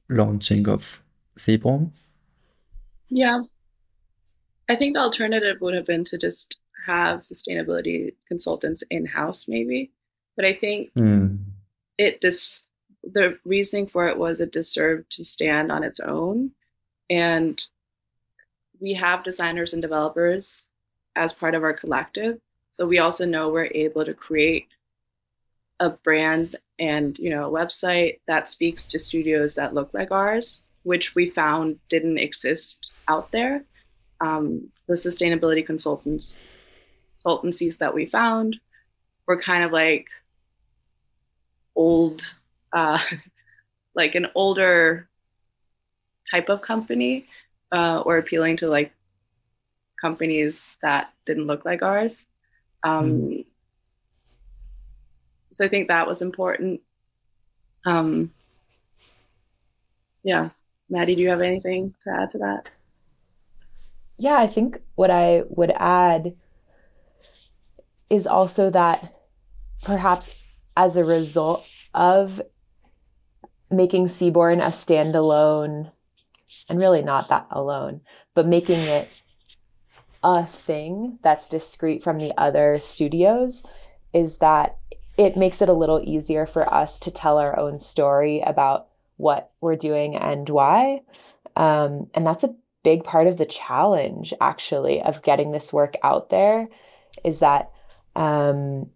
[0.08, 1.04] launching of
[1.38, 1.92] Seaborne?
[3.10, 3.42] Yeah,
[4.68, 9.92] I think the alternative would have been to just have sustainability consultants in house, maybe.
[10.36, 11.40] But I think mm.
[11.98, 12.68] it just
[13.04, 16.52] the reasoning for it was it deserved to stand on its own.
[17.10, 17.62] And
[18.80, 20.74] we have designers and developers
[21.16, 22.40] as part of our collective.
[22.72, 24.68] So we also know we're able to create
[25.80, 30.64] a brand and you know a website that speaks to studios that look like ours,
[30.84, 33.64] which we found didn't exist out there
[34.22, 36.44] um, the sustainability consultants
[37.18, 38.58] consultancies that we found
[39.26, 40.08] were kind of like
[41.76, 42.22] old
[42.74, 43.00] uh,
[43.96, 45.08] like an older
[46.30, 47.26] type of company
[47.72, 48.92] uh, or appealing to like
[50.00, 52.26] companies that didn't look like ours.
[52.84, 53.46] Um, mm.
[55.52, 56.82] so i think that was important.
[57.86, 58.32] Um,
[60.24, 60.50] yeah.
[60.90, 62.72] Maddy do you have anything to add to that
[64.18, 66.36] yeah, I think what I would add
[68.10, 69.14] is also that
[69.84, 70.34] perhaps
[70.78, 72.42] as a result of
[73.72, 75.94] making Seaborne a standalone,
[76.70, 78.02] and really not that alone,
[78.34, 79.10] but making it
[80.24, 83.64] a thing that's discrete from the other studios,
[84.14, 84.78] is that
[85.18, 89.52] it makes it a little easier for us to tell our own story about what
[89.62, 91.02] we're doing and why.
[91.56, 96.30] Um, and that's a big part of the challenge actually of getting this work out
[96.30, 96.70] there
[97.26, 97.72] is that
[98.16, 98.92] um,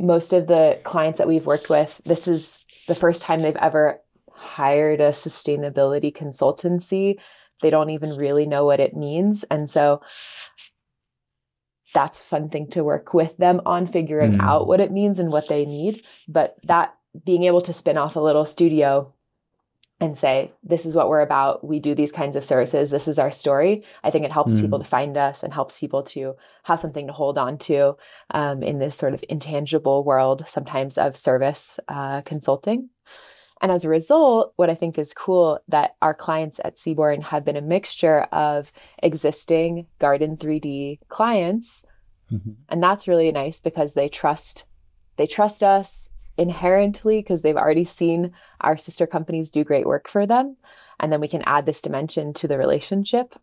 [0.00, 4.00] most of the clients that we've worked with this is the first time they've ever
[4.32, 7.14] hired a sustainability consultancy.
[7.62, 9.44] They don't even really know what it means.
[9.44, 10.02] And so
[11.94, 14.42] that's a fun thing to work with them on figuring mm.
[14.42, 16.02] out what it means and what they need.
[16.26, 19.14] But that being able to spin off a little studio
[20.00, 21.64] and say, this is what we're about.
[21.64, 22.90] We do these kinds of services.
[22.90, 23.84] This is our story.
[24.02, 24.60] I think it helps mm.
[24.60, 27.96] people to find us and helps people to have something to hold on to
[28.32, 32.90] um, in this sort of intangible world, sometimes of service uh, consulting.
[33.62, 37.44] And as a result, what I think is cool that our clients at Seaborne have
[37.44, 41.84] been a mixture of existing Garden 3D clients.
[42.32, 42.50] Mm-hmm.
[42.68, 44.66] And that's really nice because they trust
[45.16, 50.26] they trust us inherently because they've already seen our sister companies do great work for
[50.26, 50.56] them.
[50.98, 53.34] And then we can add this dimension to the relationship.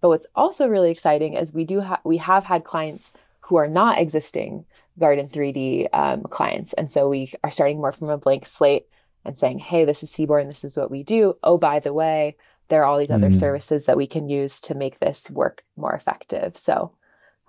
[0.00, 3.68] But what's also really exciting is we do have we have had clients who are
[3.68, 4.64] not existing
[4.98, 8.86] Garden 3D um, clients, and so we are starting more from a blank slate
[9.24, 10.46] and saying, "Hey, this is Seaborne.
[10.46, 11.34] This is what we do.
[11.42, 12.36] Oh, by the way,
[12.68, 13.16] there are all these mm.
[13.16, 16.92] other services that we can use to make this work more effective." So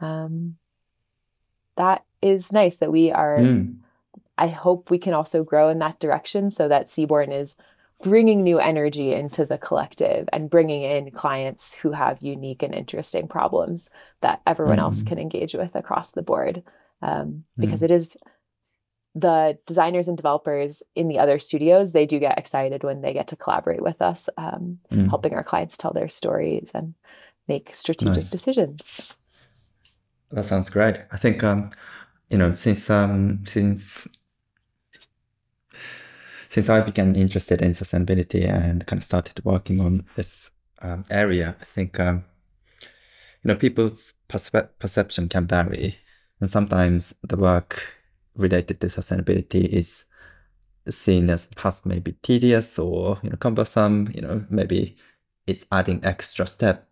[0.01, 0.55] um,
[1.75, 3.37] that is nice that we are.
[3.37, 3.75] Mm
[4.39, 7.57] I hope we can also grow in that direction so that Seaborne is
[8.01, 13.27] bringing new energy into the collective and bringing in clients who have unique and interesting
[13.27, 13.89] problems
[14.21, 14.81] that everyone mm.
[14.81, 16.63] else can engage with across the board.
[17.01, 17.85] Um, because mm.
[17.85, 18.17] it is
[19.13, 23.27] the designers and developers in the other studios, they do get excited when they get
[23.27, 25.09] to collaborate with us, um, mm.
[25.09, 26.93] helping our clients tell their stories and
[27.49, 28.29] make strategic nice.
[28.29, 29.13] decisions.
[30.31, 30.97] That sounds great.
[31.11, 31.71] I think, um,
[32.29, 34.07] you know, since um, since
[36.49, 41.55] since I became interested in sustainability and kind of started working on this um, area,
[41.61, 42.25] I think um,
[43.43, 45.97] you know people's perce- perception can vary,
[46.41, 47.95] and sometimes the work
[48.35, 50.05] related to sustainability is
[50.87, 54.11] seen as past maybe tedious or you know cumbersome.
[54.15, 54.97] You know maybe
[55.45, 56.89] it's adding extra step.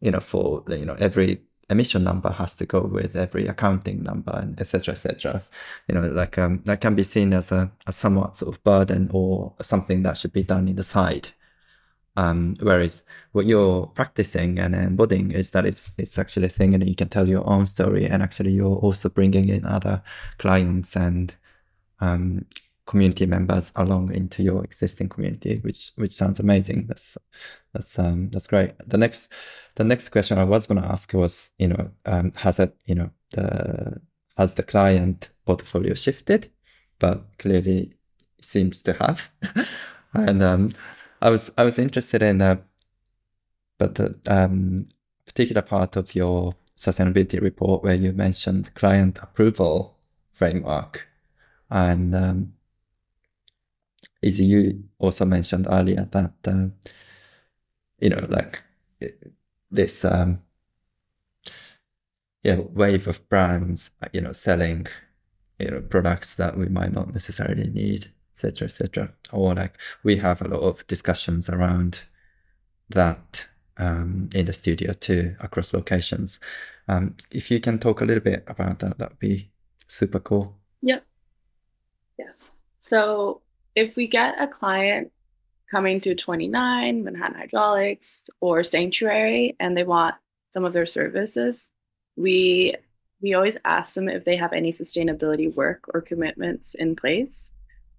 [0.00, 4.32] You know for you know every emission number has to go with every accounting number
[4.32, 5.42] and etc etc
[5.88, 9.10] you know like um, that can be seen as a, a somewhat sort of burden
[9.12, 11.28] or something that should be done in the side.
[12.16, 13.02] Um, whereas
[13.32, 17.08] what you're practicing and embodying is that it's it's actually a thing and you can
[17.08, 20.02] tell your own story and actually you're also bringing in other
[20.38, 21.34] clients and
[22.00, 22.46] um,
[22.86, 26.86] community members along into your existing community, which which sounds amazing.
[26.86, 27.16] That's
[27.72, 28.72] that's um that's great.
[28.86, 29.32] The next
[29.76, 32.94] the next question I was going to ask was, you know, um, has it you
[32.94, 34.00] know the
[34.36, 36.48] has the client portfolio shifted?
[36.98, 37.94] But clearly
[38.40, 39.30] seems to have,
[40.14, 40.72] and um,
[41.20, 42.56] I was I was interested in uh,
[43.78, 44.88] but the um,
[45.26, 49.96] particular part of your sustainability report where you mentioned client approval
[50.32, 51.08] framework
[51.70, 52.53] and um,
[54.24, 56.66] as you also mentioned earlier that uh,
[58.00, 58.62] you know like
[59.70, 60.40] this um,
[62.42, 64.86] yeah wave of brands you know selling
[65.58, 70.40] you know products that we might not necessarily need etc etc or like we have
[70.42, 72.02] a lot of discussions around
[72.88, 76.38] that um, in the studio too across locations.
[76.86, 79.50] Um, if you can talk a little bit about that that'd be
[79.86, 80.56] super cool.
[80.82, 81.04] Yep
[82.18, 82.50] yes.
[82.78, 83.42] So
[83.74, 85.10] if we get a client
[85.70, 90.14] coming to 29 Manhattan Hydraulics or Sanctuary and they want
[90.46, 91.70] some of their services,
[92.16, 92.76] we
[93.20, 97.52] we always ask them if they have any sustainability work or commitments in place.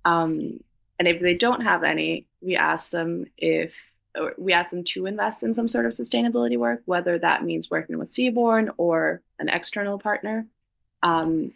[0.06, 0.60] Um,
[1.00, 3.74] and if they don't have any, we ask them if
[4.38, 7.98] we ask them to invest in some sort of sustainability work, whether that means working
[7.98, 10.48] with Seaborne or an external partner.
[11.04, 11.52] Um,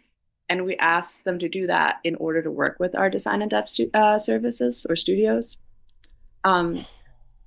[0.50, 3.50] and we ask them to do that in order to work with our design and
[3.50, 5.58] dev stu- uh, services or studios.
[6.44, 6.84] Um,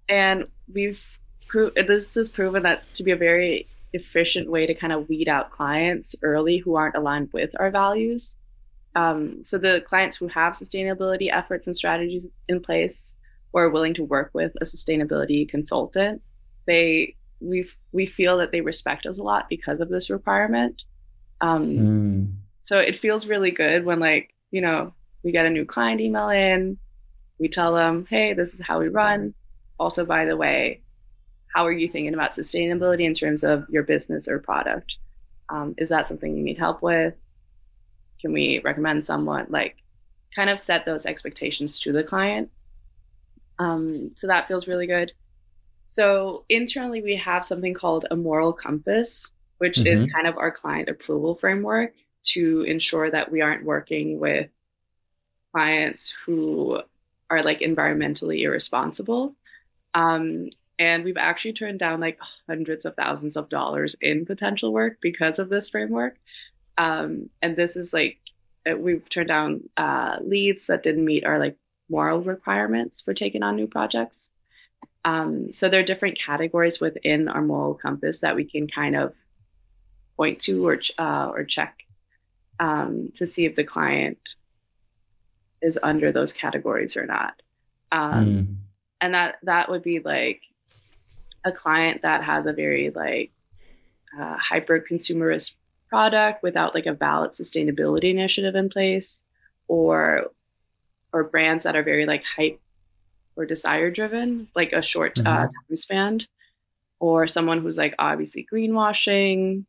[0.07, 1.01] and we've
[1.47, 5.27] proved this has proven that to be a very efficient way to kind of weed
[5.27, 8.37] out clients early who aren't aligned with our values.
[8.95, 13.17] Um, so the clients who have sustainability efforts and strategies in place
[13.51, 16.21] or are willing to work with a sustainability consultant,
[16.65, 20.83] they we we feel that they respect us a lot because of this requirement.
[21.41, 22.33] Um, mm.
[22.63, 26.29] So it feels really good when like, you know, we get a new client email
[26.29, 26.77] in,
[27.37, 29.33] we tell them, hey, this is how we run.
[29.79, 30.81] Also, by the way,
[31.53, 34.95] how are you thinking about sustainability in terms of your business or product?
[35.49, 37.13] Um, is that something you need help with?
[38.21, 39.47] Can we recommend someone?
[39.49, 39.75] Like,
[40.33, 42.49] kind of set those expectations to the client.
[43.59, 45.11] Um, so that feels really good.
[45.87, 49.87] So internally, we have something called a moral compass, which mm-hmm.
[49.87, 51.93] is kind of our client approval framework
[52.23, 54.49] to ensure that we aren't working with
[55.51, 56.81] clients who
[57.29, 59.35] are like environmentally irresponsible.
[59.93, 60.49] Um,
[60.79, 62.17] and we've actually turned down like
[62.47, 66.17] hundreds of thousands of dollars in potential work because of this framework.
[66.77, 68.17] Um, and this is like
[68.69, 71.57] uh, we've turned down uh, leads that didn't meet our like
[71.89, 74.31] moral requirements for taking on new projects.
[75.05, 79.21] Um, so there are different categories within our moral compass that we can kind of
[80.15, 81.83] point to or uh, or check
[82.59, 84.17] um, to see if the client
[85.61, 87.41] is under those categories or not.
[87.91, 88.55] Um, mm.
[89.01, 90.41] And that that would be like
[91.43, 93.31] a client that has a very like
[94.17, 95.55] uh, hyper consumerist
[95.89, 99.23] product without like a valid sustainability initiative in place,
[99.67, 100.25] or
[101.11, 102.59] or brands that are very like hype
[103.35, 105.27] or desire driven, like a short uh, mm-hmm.
[105.27, 106.19] uh, time span,
[106.99, 109.65] or someone who's like obviously greenwashing,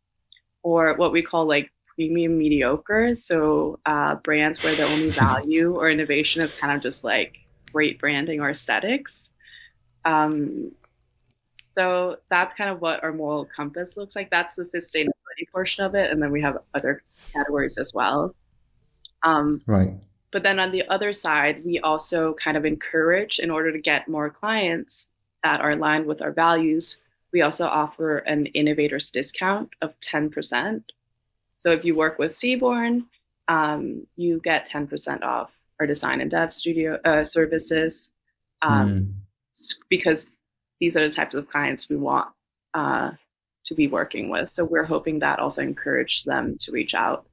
[0.62, 3.14] or what we call like premium mediocre.
[3.14, 7.36] So uh, brands where the only value or innovation is kind of just like
[7.72, 9.32] great branding or aesthetics.
[10.04, 10.72] Um,
[11.46, 14.30] so that's kind of what our moral compass looks like.
[14.30, 18.34] That's the sustainability portion of it, and then we have other categories as well.
[19.22, 19.94] Um, right.
[20.30, 24.08] But then on the other side, we also kind of encourage, in order to get
[24.08, 25.08] more clients
[25.42, 26.98] that are aligned with our values,
[27.32, 30.82] we also offer an innovators discount of 10%
[31.54, 33.04] so if you work with Seaborne,
[33.48, 38.12] um, you get 10% off our design and dev studio uh, services
[38.62, 39.12] um, mm.
[39.88, 40.28] because
[40.80, 42.28] these are the types of clients we want
[42.74, 43.10] uh,
[43.64, 44.50] to be working with.
[44.50, 47.26] So we're hoping that also encourage them to reach out.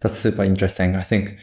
[0.00, 0.96] That's super interesting.
[0.96, 1.38] I think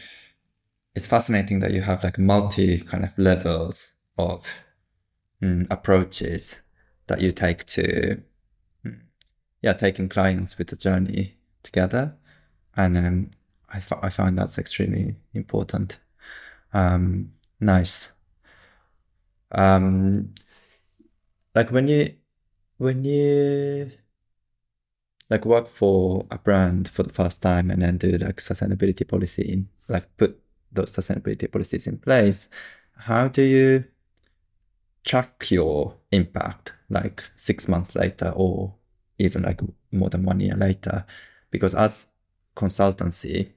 [0.94, 4.60] it's fascinating that you have like multi kind of levels of
[5.42, 6.60] mm, approaches
[7.06, 8.22] that you take to
[9.62, 12.16] yeah, taking clients with the journey together.
[12.76, 13.30] And um,
[13.68, 15.98] I, f- I find that's extremely important.
[16.72, 18.12] Um, nice.
[19.52, 20.34] Um,
[21.54, 22.14] like when you
[22.78, 23.90] when you
[25.28, 29.42] like work for a brand for the first time and then do like sustainability policy
[29.42, 30.40] in like put
[30.72, 32.48] those sustainability policies in place,
[32.96, 33.84] how do you
[35.04, 38.74] track your impact like six months later or
[39.20, 39.60] even like
[39.92, 41.04] more than one year later?
[41.50, 42.08] Because as
[42.56, 43.50] consultancy,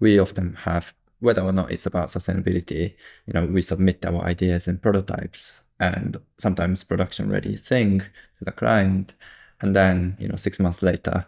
[0.00, 2.94] we often have whether or not it's about sustainability,
[3.26, 8.50] you know, we submit our ideas and prototypes and sometimes production ready thing to the
[8.50, 9.14] client.
[9.60, 11.26] And then, you know, six months later,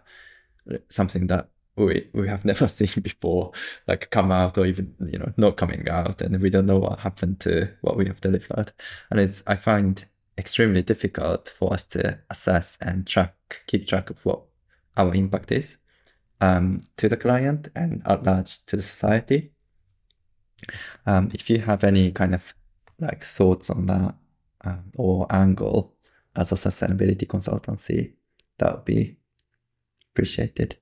[0.88, 3.52] something that we we have never seen before,
[3.86, 7.00] like come out or even you know not coming out, and we don't know what
[7.00, 8.72] happened to what we have delivered.
[9.10, 10.04] And it's I find
[10.36, 13.34] extremely difficult for us to assess and track,
[13.66, 14.42] keep track of what
[14.96, 15.78] our impact is
[16.40, 19.52] um, to the client and at large to the society.
[21.06, 22.54] Um, if you have any kind of
[22.98, 24.14] like thoughts on that
[24.64, 25.94] um, or angle
[26.36, 28.14] as a sustainability consultancy,
[28.58, 29.16] that would be
[30.12, 30.76] appreciated.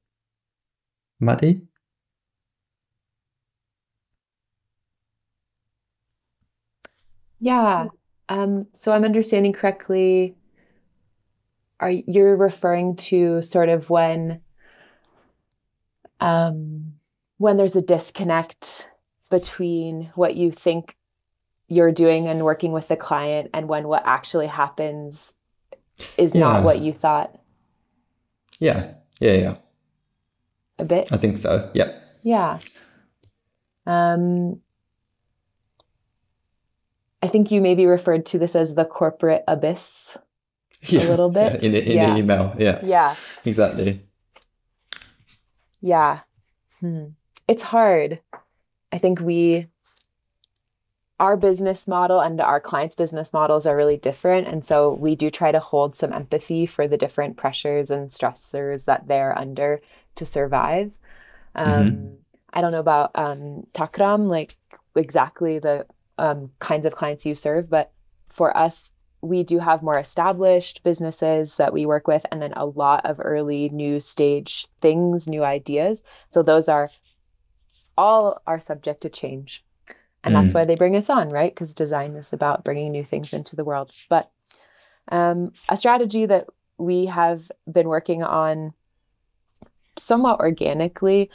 [1.21, 1.63] Maddy?
[7.39, 7.89] Yeah.
[8.29, 10.37] Um, so I'm understanding correctly.
[11.81, 14.41] Are you're referring to sort of when
[16.21, 16.95] um,
[17.39, 18.89] when there's a disconnect
[19.31, 20.97] between what you think
[21.67, 25.33] you're doing and working with the client and when what actually happens
[26.17, 26.41] is yeah.
[26.41, 27.37] not what you thought?
[28.61, 28.95] Yeah.
[29.19, 29.55] Yeah, yeah
[30.83, 31.11] a bit?
[31.11, 31.71] I think so.
[31.73, 31.99] Yeah.
[32.23, 32.59] Yeah.
[33.87, 34.61] Um,
[37.23, 40.19] I think you maybe referred to this as the corporate abyss
[40.83, 41.53] yeah, a little bit.
[41.53, 42.11] Yeah, in, the, in yeah.
[42.11, 42.57] the email.
[42.59, 42.81] Yeah.
[42.83, 43.15] Yeah.
[43.45, 44.01] Exactly.
[45.81, 46.21] Yeah.
[46.81, 47.05] Hmm.
[47.47, 48.21] It's hard.
[48.91, 49.69] I think we,
[51.21, 54.49] our business model and our clients' business models are really different.
[54.49, 58.87] And so we do try to hold some empathy for the different pressures and stressors
[58.87, 59.81] that they're under
[60.17, 60.93] to survive.
[61.55, 62.15] Um, mm-hmm.
[62.53, 64.57] I don't know about um, Takram, like
[64.97, 65.87] exactly the
[66.23, 67.91] um, kinds of clients you serve, but
[68.31, 72.65] for us, we do have more established businesses that we work with, and then a
[72.65, 76.05] lot of early new stage things, new ideas.
[76.29, 76.91] So those are
[77.99, 79.65] all are subject to change.
[80.25, 80.41] And mm.
[80.41, 81.53] that's why they bring us on, right?
[81.53, 83.91] Because design is about bringing new things into the world.
[84.09, 84.31] But
[85.11, 86.47] um, a strategy that
[86.79, 88.75] we have been working on
[89.97, 91.31] somewhat organically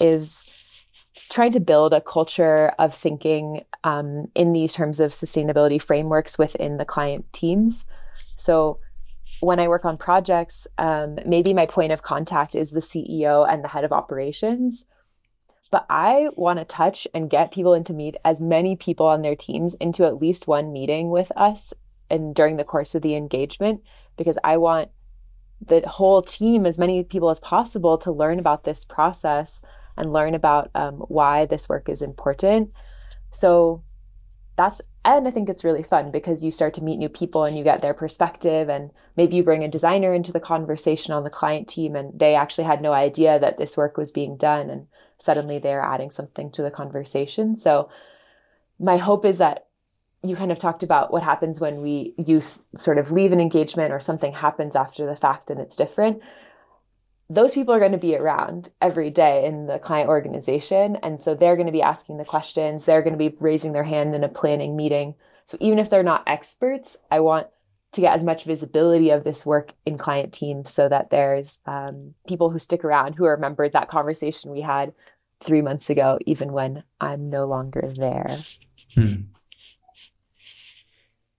[0.00, 0.46] is
[1.30, 6.76] trying to build a culture of thinking um, in these terms of sustainability frameworks within
[6.76, 7.86] the client teams.
[8.36, 8.80] So
[9.38, 13.64] when I work on projects, um, maybe my point of contact is the CEO and
[13.64, 14.86] the head of operations.
[15.70, 19.22] But I want to touch and get people in to meet as many people on
[19.22, 21.72] their teams into at least one meeting with us
[22.10, 23.82] and during the course of the engagement
[24.16, 24.90] because I want
[25.64, 29.60] the whole team, as many people as possible, to learn about this process
[29.96, 32.70] and learn about um, why this work is important.
[33.32, 33.82] So
[34.56, 37.56] that's, and I think it's really fun because you start to meet new people and
[37.56, 38.68] you get their perspective.
[38.68, 42.34] And maybe you bring a designer into the conversation on the client team and they
[42.34, 44.68] actually had no idea that this work was being done.
[44.68, 44.86] And
[45.18, 47.56] suddenly they're adding something to the conversation.
[47.56, 47.90] So
[48.78, 49.66] my hope is that
[50.22, 53.92] you kind of talked about what happens when we use sort of leave an engagement
[53.92, 56.20] or something happens after the fact and it's different
[57.30, 61.34] those people are going to be around every day in the client organization and so
[61.34, 64.24] they're going to be asking the questions they're going to be raising their hand in
[64.24, 65.14] a planning meeting
[65.44, 67.46] so even if they're not experts i want
[67.92, 72.14] to get as much visibility of this work in client teams so that there's um,
[72.28, 74.92] people who stick around who remembered that conversation we had
[75.42, 78.38] three months ago even when i'm no longer there
[78.94, 79.14] hmm.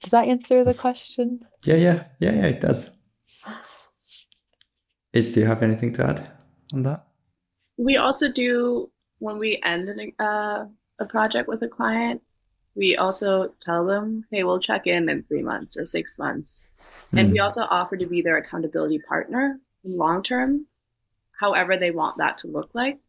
[0.02, 1.46] Does that answer the question?
[1.64, 3.01] Yeah, yeah, yeah, yeah, it does.
[5.14, 6.28] Is do you have anything to add
[6.74, 7.06] on that?
[7.78, 8.90] We also do
[9.20, 10.66] when we end an, uh,
[11.00, 12.22] a project with a client.
[12.76, 16.66] We also tell them, "Hey, we'll check in in three months or six months,"
[17.12, 17.20] mm.
[17.20, 17.44] and we hmm.
[17.44, 20.68] also offer to be their accountability partner long term,
[21.40, 23.00] however they want that to look like.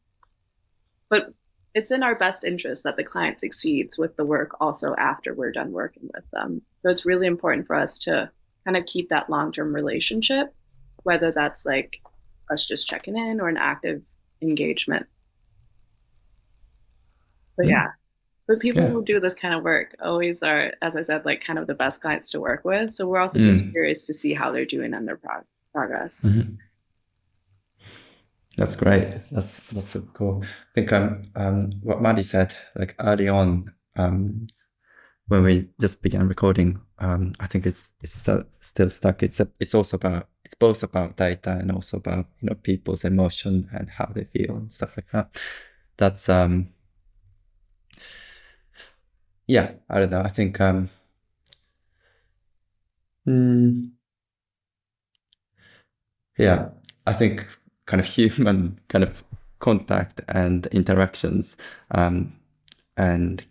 [1.08, 1.34] But
[1.74, 5.52] it's in our best interest that the client succeeds with the work also after we're
[5.52, 6.62] done working with them.
[6.80, 8.30] So it's really important for us to
[8.64, 10.54] kind of keep that long term relationship,
[11.02, 12.00] whether that's like
[12.50, 14.02] us just checking in or an active
[14.40, 15.06] engagement.
[17.56, 17.88] But yeah,
[18.46, 18.88] but people yeah.
[18.88, 21.74] who do this kind of work always are, as I said, like kind of the
[21.74, 22.92] best clients to work with.
[22.92, 23.50] So we're also mm.
[23.50, 26.24] just curious to see how they're doing on their pro- progress.
[26.24, 26.54] Mm-hmm.
[28.56, 29.08] That's great.
[29.30, 30.42] That's that's so cool.
[30.44, 34.46] I think um, um what Maddy said like early on um
[35.28, 39.22] when we just began recording um I think it's it's still still stuck.
[39.22, 43.04] It's a, it's also about it's both about data and also about you know people's
[43.04, 45.40] emotion and how they feel and stuff like that.
[45.96, 46.68] That's um
[49.46, 50.20] yeah I don't know.
[50.22, 50.90] I think um.
[53.26, 53.92] Mm,
[56.38, 56.70] yeah,
[57.06, 57.46] I think
[57.86, 59.24] kind of human kind of
[59.58, 61.56] contact and interactions
[61.92, 62.32] um,
[62.96, 63.46] and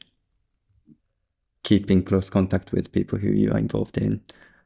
[1.64, 4.22] keeping close contact with people who you are involved in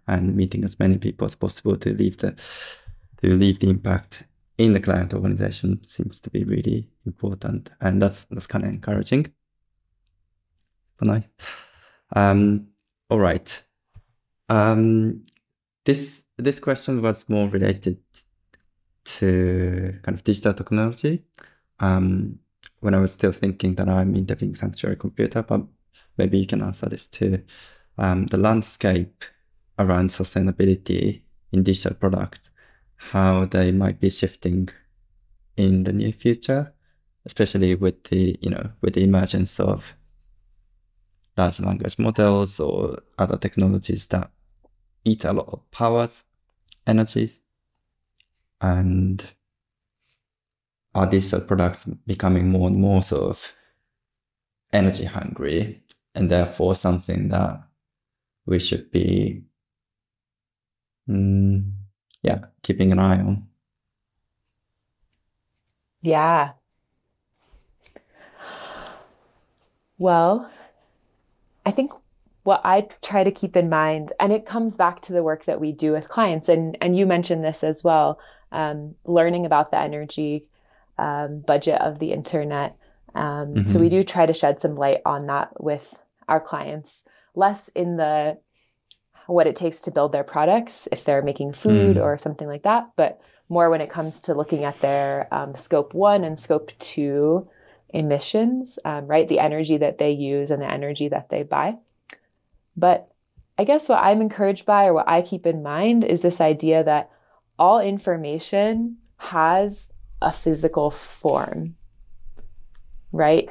[0.08, 2.32] and meeting as many people as possible to leave the
[3.18, 4.24] to leave the impact
[4.58, 9.32] in the client organization seems to be really important and that's that's kind of encouraging
[11.01, 11.32] nice
[12.16, 12.68] um
[13.10, 13.64] all right
[14.49, 15.24] um
[15.84, 17.97] this this question was more related
[19.06, 21.24] to kind of digital technology.
[21.80, 22.39] Um,
[22.80, 25.62] when I was still thinking that I'm interviewing sanctuary computer, but
[26.18, 27.43] maybe you can answer this too.
[27.97, 29.24] Um, the landscape
[29.78, 31.21] around sustainability
[31.51, 32.51] in digital products,
[32.95, 34.69] how they might be shifting
[35.57, 36.73] in the near future,
[37.26, 39.93] especially with the you know with the emergence of
[41.38, 44.32] large language models or other technologies that
[45.03, 46.23] eat a lot of powers,
[46.88, 47.41] energies
[48.61, 49.26] and
[50.93, 53.53] are digital products becoming more and more sort of
[54.71, 55.84] energy hungry
[56.15, 57.61] and therefore something that
[58.45, 59.43] we should be
[61.10, 61.72] mm,
[62.22, 63.47] yeah keeping an eye on
[66.01, 66.51] yeah
[69.97, 70.49] well
[71.66, 71.91] i think
[72.45, 75.60] what I try to keep in mind, and it comes back to the work that
[75.60, 78.20] we do with clients, and and you mentioned this as well,
[78.51, 80.45] um, learning about the energy
[80.99, 82.78] um, budget of the internet.
[83.16, 83.68] Um, mm-hmm.
[83.68, 83.97] So we mm-hmm.
[83.97, 87.03] do try to shed some light on that with our clients,
[87.34, 88.38] less in the
[89.28, 92.03] what it takes to build their products if they're making food mm.
[92.03, 93.19] or something like that, but
[93.49, 97.47] more when it comes to looking at their um, scope one and scope two
[97.89, 99.28] emissions, um, right?
[99.28, 101.76] The energy that they use and the energy that they buy.
[102.76, 103.09] But
[103.57, 106.84] I guess what I'm encouraged by or what I keep in mind is this idea
[106.84, 107.09] that
[107.57, 111.76] all information has a physical form,
[113.11, 113.49] right?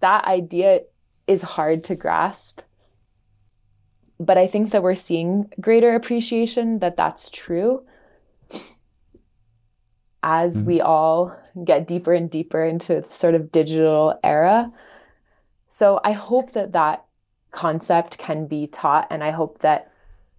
[0.00, 0.80] That idea
[1.26, 2.60] is hard to grasp.
[4.20, 7.84] But I think that we're seeing greater appreciation that that's true
[10.22, 10.66] as mm-hmm.
[10.66, 14.72] we all get deeper and deeper into the sort of digital era.
[15.68, 17.04] So I hope that that
[17.50, 19.92] concept can be taught, and I hope that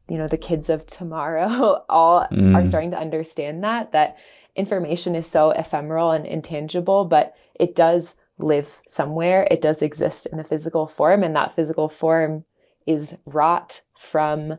[0.10, 2.56] you know the kids of tomorrow all mm.
[2.56, 4.18] are starting to understand that that
[4.56, 10.40] information is so ephemeral and intangible but it does live somewhere it does exist in
[10.40, 12.46] a physical form and that physical form
[12.86, 14.58] is wrought from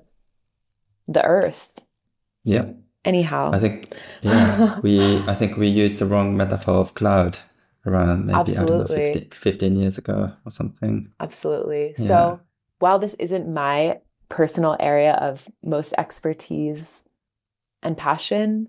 [1.07, 1.81] the earth
[2.45, 2.70] yeah
[3.05, 7.39] anyhow i think yeah we i think we used the wrong metaphor of cloud
[7.87, 8.74] around maybe absolutely.
[8.74, 12.07] I don't know, 15, 15 years ago or something absolutely yeah.
[12.07, 12.41] so
[12.79, 17.05] while this isn't my personal area of most expertise
[17.83, 18.68] and passion.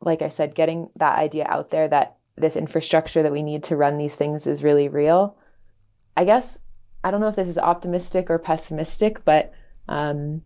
[0.00, 3.76] Like I said, getting that idea out there that this infrastructure that we need to
[3.76, 5.36] run these things is really real.
[6.16, 6.58] I guess
[7.06, 9.52] I don't know if this is optimistic or pessimistic, but
[9.88, 10.42] um,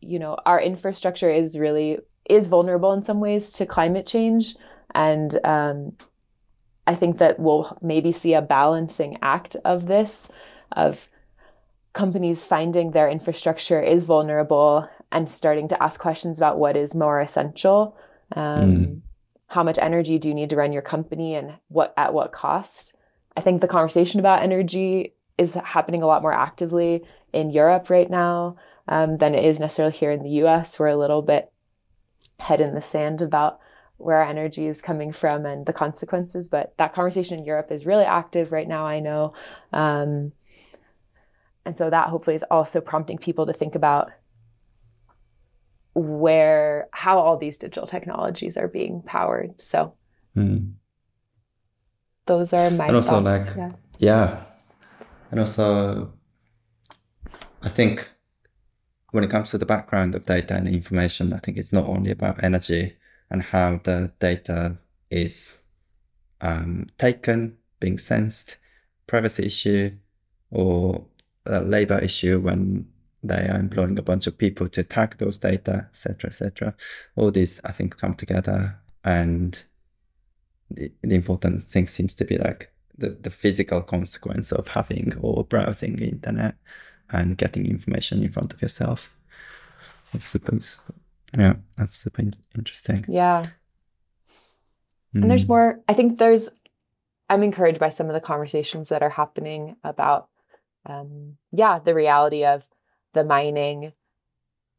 [0.00, 1.98] you know, our infrastructure is really
[2.30, 4.56] is vulnerable in some ways to climate change,
[4.94, 5.98] and um,
[6.86, 10.30] I think that we'll maybe see a balancing act of this
[10.74, 11.10] of
[11.92, 17.20] companies finding their infrastructure is vulnerable and starting to ask questions about what is more
[17.20, 17.98] essential.
[18.34, 19.00] Um, mm.
[19.48, 22.96] How much energy do you need to run your company and what at what cost?
[23.36, 27.02] I think the conversation about energy is happening a lot more actively
[27.32, 28.56] in Europe right now
[28.88, 30.78] um, than it is necessarily here in the US.
[30.78, 31.50] We're a little bit
[32.38, 33.58] head in the sand about
[33.96, 37.86] where our energy is coming from and the consequences, but that conversation in Europe is
[37.86, 39.32] really active right now, I know.
[39.72, 40.32] Um,
[41.64, 44.10] and so that hopefully is also prompting people to think about
[45.94, 49.60] where how all these digital technologies are being powered.
[49.60, 49.94] So
[50.36, 50.72] mm.
[52.26, 53.48] Those are my and also thoughts.
[53.48, 53.72] like yeah.
[53.98, 54.44] yeah.
[55.30, 56.12] And also
[57.62, 58.08] I think
[59.12, 62.10] when it comes to the background of data and information, I think it's not only
[62.10, 62.96] about energy
[63.30, 64.78] and how the data
[65.10, 65.60] is
[66.40, 68.56] um, taken, being sensed,
[69.06, 69.90] privacy issue,
[70.50, 71.06] or
[71.46, 72.86] a labor issue when
[73.22, 76.74] they are employing a bunch of people to tag those data, etc., etc.
[77.14, 79.62] All these, I think, come together, and
[80.74, 85.44] the, the important thing seems to be like the, the physical consequence of having or
[85.44, 86.56] browsing the internet
[87.10, 89.16] and getting information in front of yourself.
[90.14, 90.80] I suppose.
[91.36, 92.22] Yeah, that's super
[92.56, 93.04] interesting.
[93.08, 93.46] Yeah.
[95.14, 95.22] Mm.
[95.22, 95.52] And there's hmm.
[95.52, 96.50] more, I think there's,
[97.30, 100.28] I'm encouraged by some of the conversations that are happening about,
[100.86, 102.64] um, yeah, the reality of
[103.14, 103.92] the mining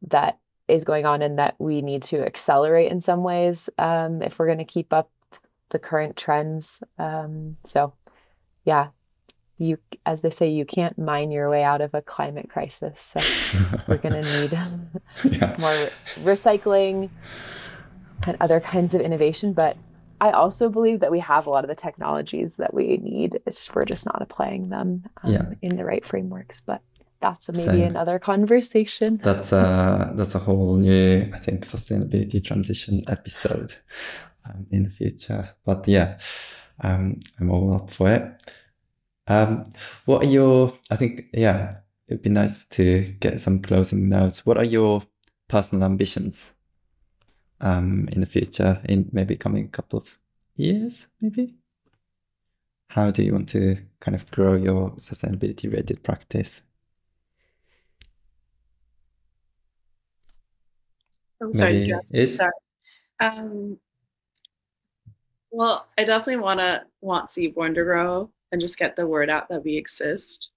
[0.03, 4.39] that is going on and that we need to accelerate in some ways um, if
[4.39, 5.09] we're going to keep up
[5.73, 6.81] the current trends.
[6.97, 7.93] Um, so,
[8.63, 8.89] yeah,
[9.57, 13.01] you, as they say, you can't mine your way out of a climate crisis.
[13.01, 13.19] So
[13.87, 14.51] we're going to need
[15.31, 15.55] yeah.
[15.59, 15.89] more
[16.23, 17.09] recycling
[18.25, 19.53] and other kinds of innovation.
[19.53, 19.75] But
[20.21, 23.39] I also believe that we have a lot of the technologies that we need.
[23.75, 25.45] We're just not applying them um, yeah.
[25.61, 26.61] in the right frameworks.
[26.61, 26.81] But
[27.19, 27.87] that's maybe Same.
[27.89, 29.19] another conversation.
[29.23, 33.75] That's a that's a whole new, I think, sustainability transition episode
[34.45, 35.49] um, in the future.
[35.65, 36.19] But yeah,
[36.81, 38.53] um, I'm all up for it.
[39.27, 39.63] Um,
[40.05, 40.73] what are your?
[40.91, 41.77] I think yeah,
[42.07, 44.45] it'd be nice to get some closing notes.
[44.45, 45.03] What are your
[45.47, 46.53] personal ambitions
[47.61, 48.81] um, in the future?
[48.89, 50.19] In maybe coming couple of
[50.55, 51.55] years, maybe.
[52.89, 56.61] How do you want to kind of grow your sustainability rated practice?
[61.41, 62.51] I'm sorry, Maybe sorry.
[63.19, 63.79] Um,
[65.53, 69.49] well, I definitely want to want Seaborne to grow and just get the word out
[69.49, 70.49] that we exist,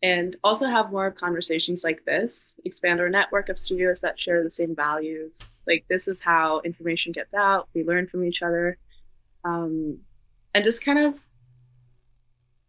[0.00, 2.58] and also have more conversations like this.
[2.64, 5.50] Expand our network of studios that share the same values.
[5.66, 7.68] Like this is how information gets out.
[7.74, 8.78] We learn from each other,
[9.44, 9.98] um,
[10.54, 11.14] and just kind of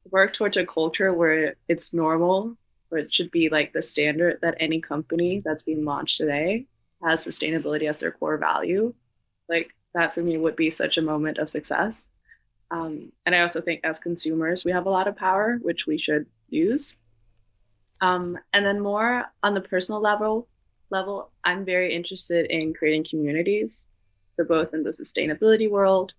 [0.10, 2.58] work towards a culture where it's normal,
[2.90, 6.66] where it should be like the standard that any company that's being launched today
[7.04, 8.92] has sustainability as their core value.
[9.48, 12.10] Like that for me would be such a moment of success.
[12.72, 15.98] Um, and I also think as consumers, we have a lot of power, which we
[15.98, 16.96] should use.
[18.02, 20.48] Um, and then more on the personal level,
[20.90, 23.88] level, I'm very interested in creating communities.
[24.30, 26.14] So both in the sustainability world,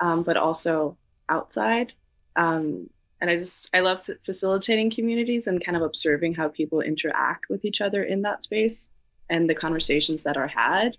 [0.00, 0.96] um, but also
[1.28, 1.92] outside.
[2.36, 7.48] Um, and I just I love facilitating communities and kind of observing how people interact
[7.48, 8.90] with each other in that space
[9.30, 10.96] and the conversations that are had.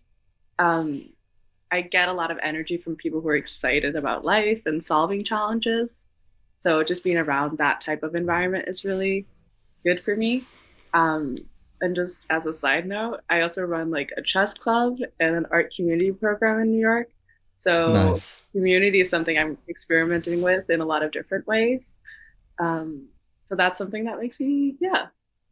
[0.57, 1.09] Um,
[1.71, 5.23] I get a lot of energy from people who are excited about life and solving
[5.23, 6.07] challenges.
[6.55, 9.25] So just being around that type of environment is really
[9.83, 10.43] good for me.
[10.93, 11.37] Um,
[11.81, 15.45] and just as a side note, I also run like a chess club and an
[15.51, 17.09] art community program in New York.
[17.57, 18.49] So nice.
[18.51, 21.99] community is something I'm experimenting with in a lot of different ways.
[22.59, 23.09] Um,
[23.43, 25.07] so that's something that makes me, yeah,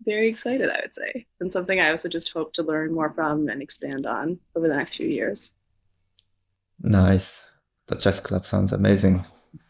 [0.06, 3.48] very excited, I would say, and something I also just hope to learn more from
[3.50, 5.52] and expand on over the next few years.
[6.82, 7.50] Nice.
[7.88, 9.24] The chess club sounds amazing.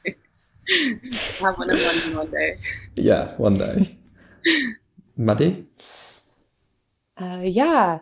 [1.39, 2.60] have one in London one day.
[2.95, 3.97] Yeah, one day.
[5.18, 5.66] Maddy?
[7.18, 7.99] Uh, yeah,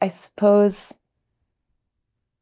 [0.00, 0.94] I suppose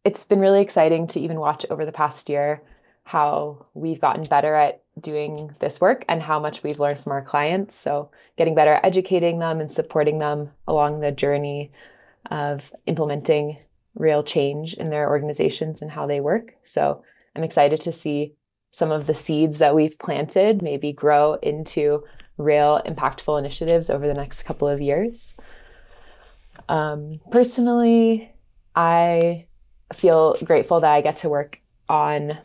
[0.05, 2.63] it's been really exciting to even watch over the past year
[3.05, 7.23] how we've gotten better at doing this work and how much we've learned from our
[7.23, 7.77] clients.
[7.77, 11.71] So, getting better at educating them and supporting them along the journey
[12.31, 13.59] of implementing
[13.95, 16.55] real change in their organizations and how they work.
[16.63, 17.03] So,
[17.37, 18.35] I'm excited to see
[18.71, 22.05] some of the seeds that we've planted maybe grow into
[22.37, 25.37] real impactful initiatives over the next couple of years.
[26.69, 28.33] Um, personally,
[28.75, 29.47] I
[29.93, 32.39] feel grateful that I get to work on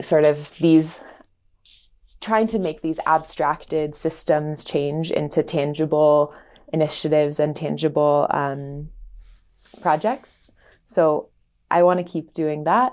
[0.00, 1.02] sort of these
[2.20, 6.34] trying to make these abstracted systems change into tangible
[6.72, 8.88] initiatives and tangible um,
[9.80, 10.52] projects.
[10.84, 11.28] So
[11.70, 12.92] I want to keep doing that.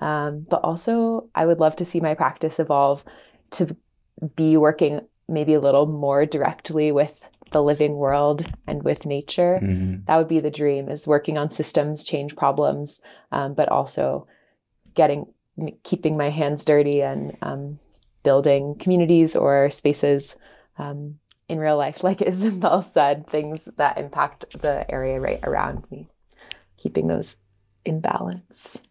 [0.00, 3.04] Um, but also, I would love to see my practice evolve
[3.52, 3.76] to
[4.36, 9.58] be working maybe a little more directly with the living world and with nature.
[9.62, 10.04] Mm-hmm.
[10.06, 13.00] That would be the dream is working on systems, change problems,
[13.32, 14.26] um, but also
[14.94, 15.26] getting
[15.82, 17.76] keeping my hands dirty and um,
[18.22, 20.36] building communities or spaces
[20.78, 21.18] um,
[21.48, 26.08] in real life, like Isabel said, things that impact the area right around me,
[26.80, 27.36] keeping those
[27.84, 28.82] in balance.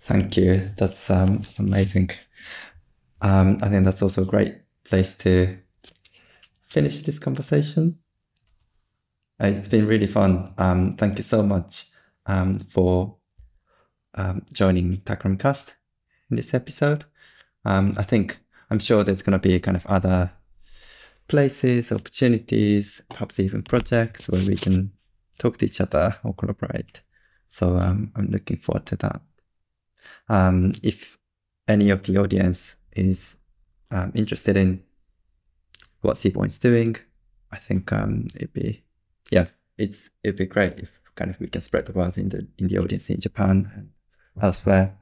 [0.00, 0.70] Thank you.
[0.78, 2.10] That's um, that's amazing.
[3.20, 5.58] Um, I think that's also a great place to
[6.68, 7.98] finish this conversation.
[9.40, 10.54] It's been really fun.
[10.56, 11.86] Um, thank you so much
[12.26, 13.16] um, for
[14.14, 15.00] um, joining
[15.38, 15.76] Cast
[16.30, 17.04] in this episode.
[17.64, 18.38] Um, I think
[18.70, 20.32] I'm sure there's going to be kind of other
[21.28, 24.92] places, opportunities, perhaps even projects where we can
[25.38, 27.02] talk to each other or collaborate.
[27.48, 29.20] So um, I'm looking forward to that.
[30.28, 31.18] Um, if
[31.66, 33.36] any of the audience is
[33.90, 34.82] um, interested in
[36.00, 36.96] what Seaborne is doing,
[37.50, 38.84] I think um, it'd be
[39.30, 42.46] yeah, it's it'd be great if kind of we can spread the word in the
[42.58, 43.90] in the audience in Japan and
[44.40, 44.96] elsewhere,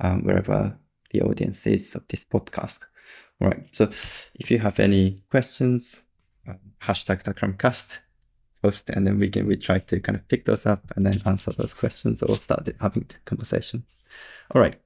[0.00, 0.78] um, wherever
[1.10, 2.80] the audience is of this podcast.
[3.40, 3.66] All right.
[3.72, 3.84] So
[4.34, 6.02] if you have any questions,
[6.48, 7.98] um, hashtag Takramcast
[8.62, 11.22] post, and then we can we try to kind of pick those up and then
[11.26, 13.84] answer those questions or start having the conversation.
[14.54, 14.80] All right.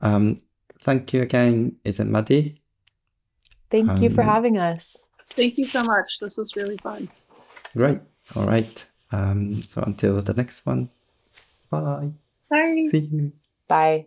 [0.00, 0.40] Um,
[0.82, 2.56] thank you again, Isn't Maddy?
[3.70, 5.08] Thank um, you for um, having us.
[5.30, 6.18] Thank you so much.
[6.20, 7.08] This was really fun.
[7.74, 8.00] Great.
[8.34, 8.86] All right.
[9.12, 10.90] Um, so until the next one.
[11.70, 12.10] Bye.
[12.48, 12.88] Bye.
[12.90, 13.32] See you.
[13.68, 14.06] Bye.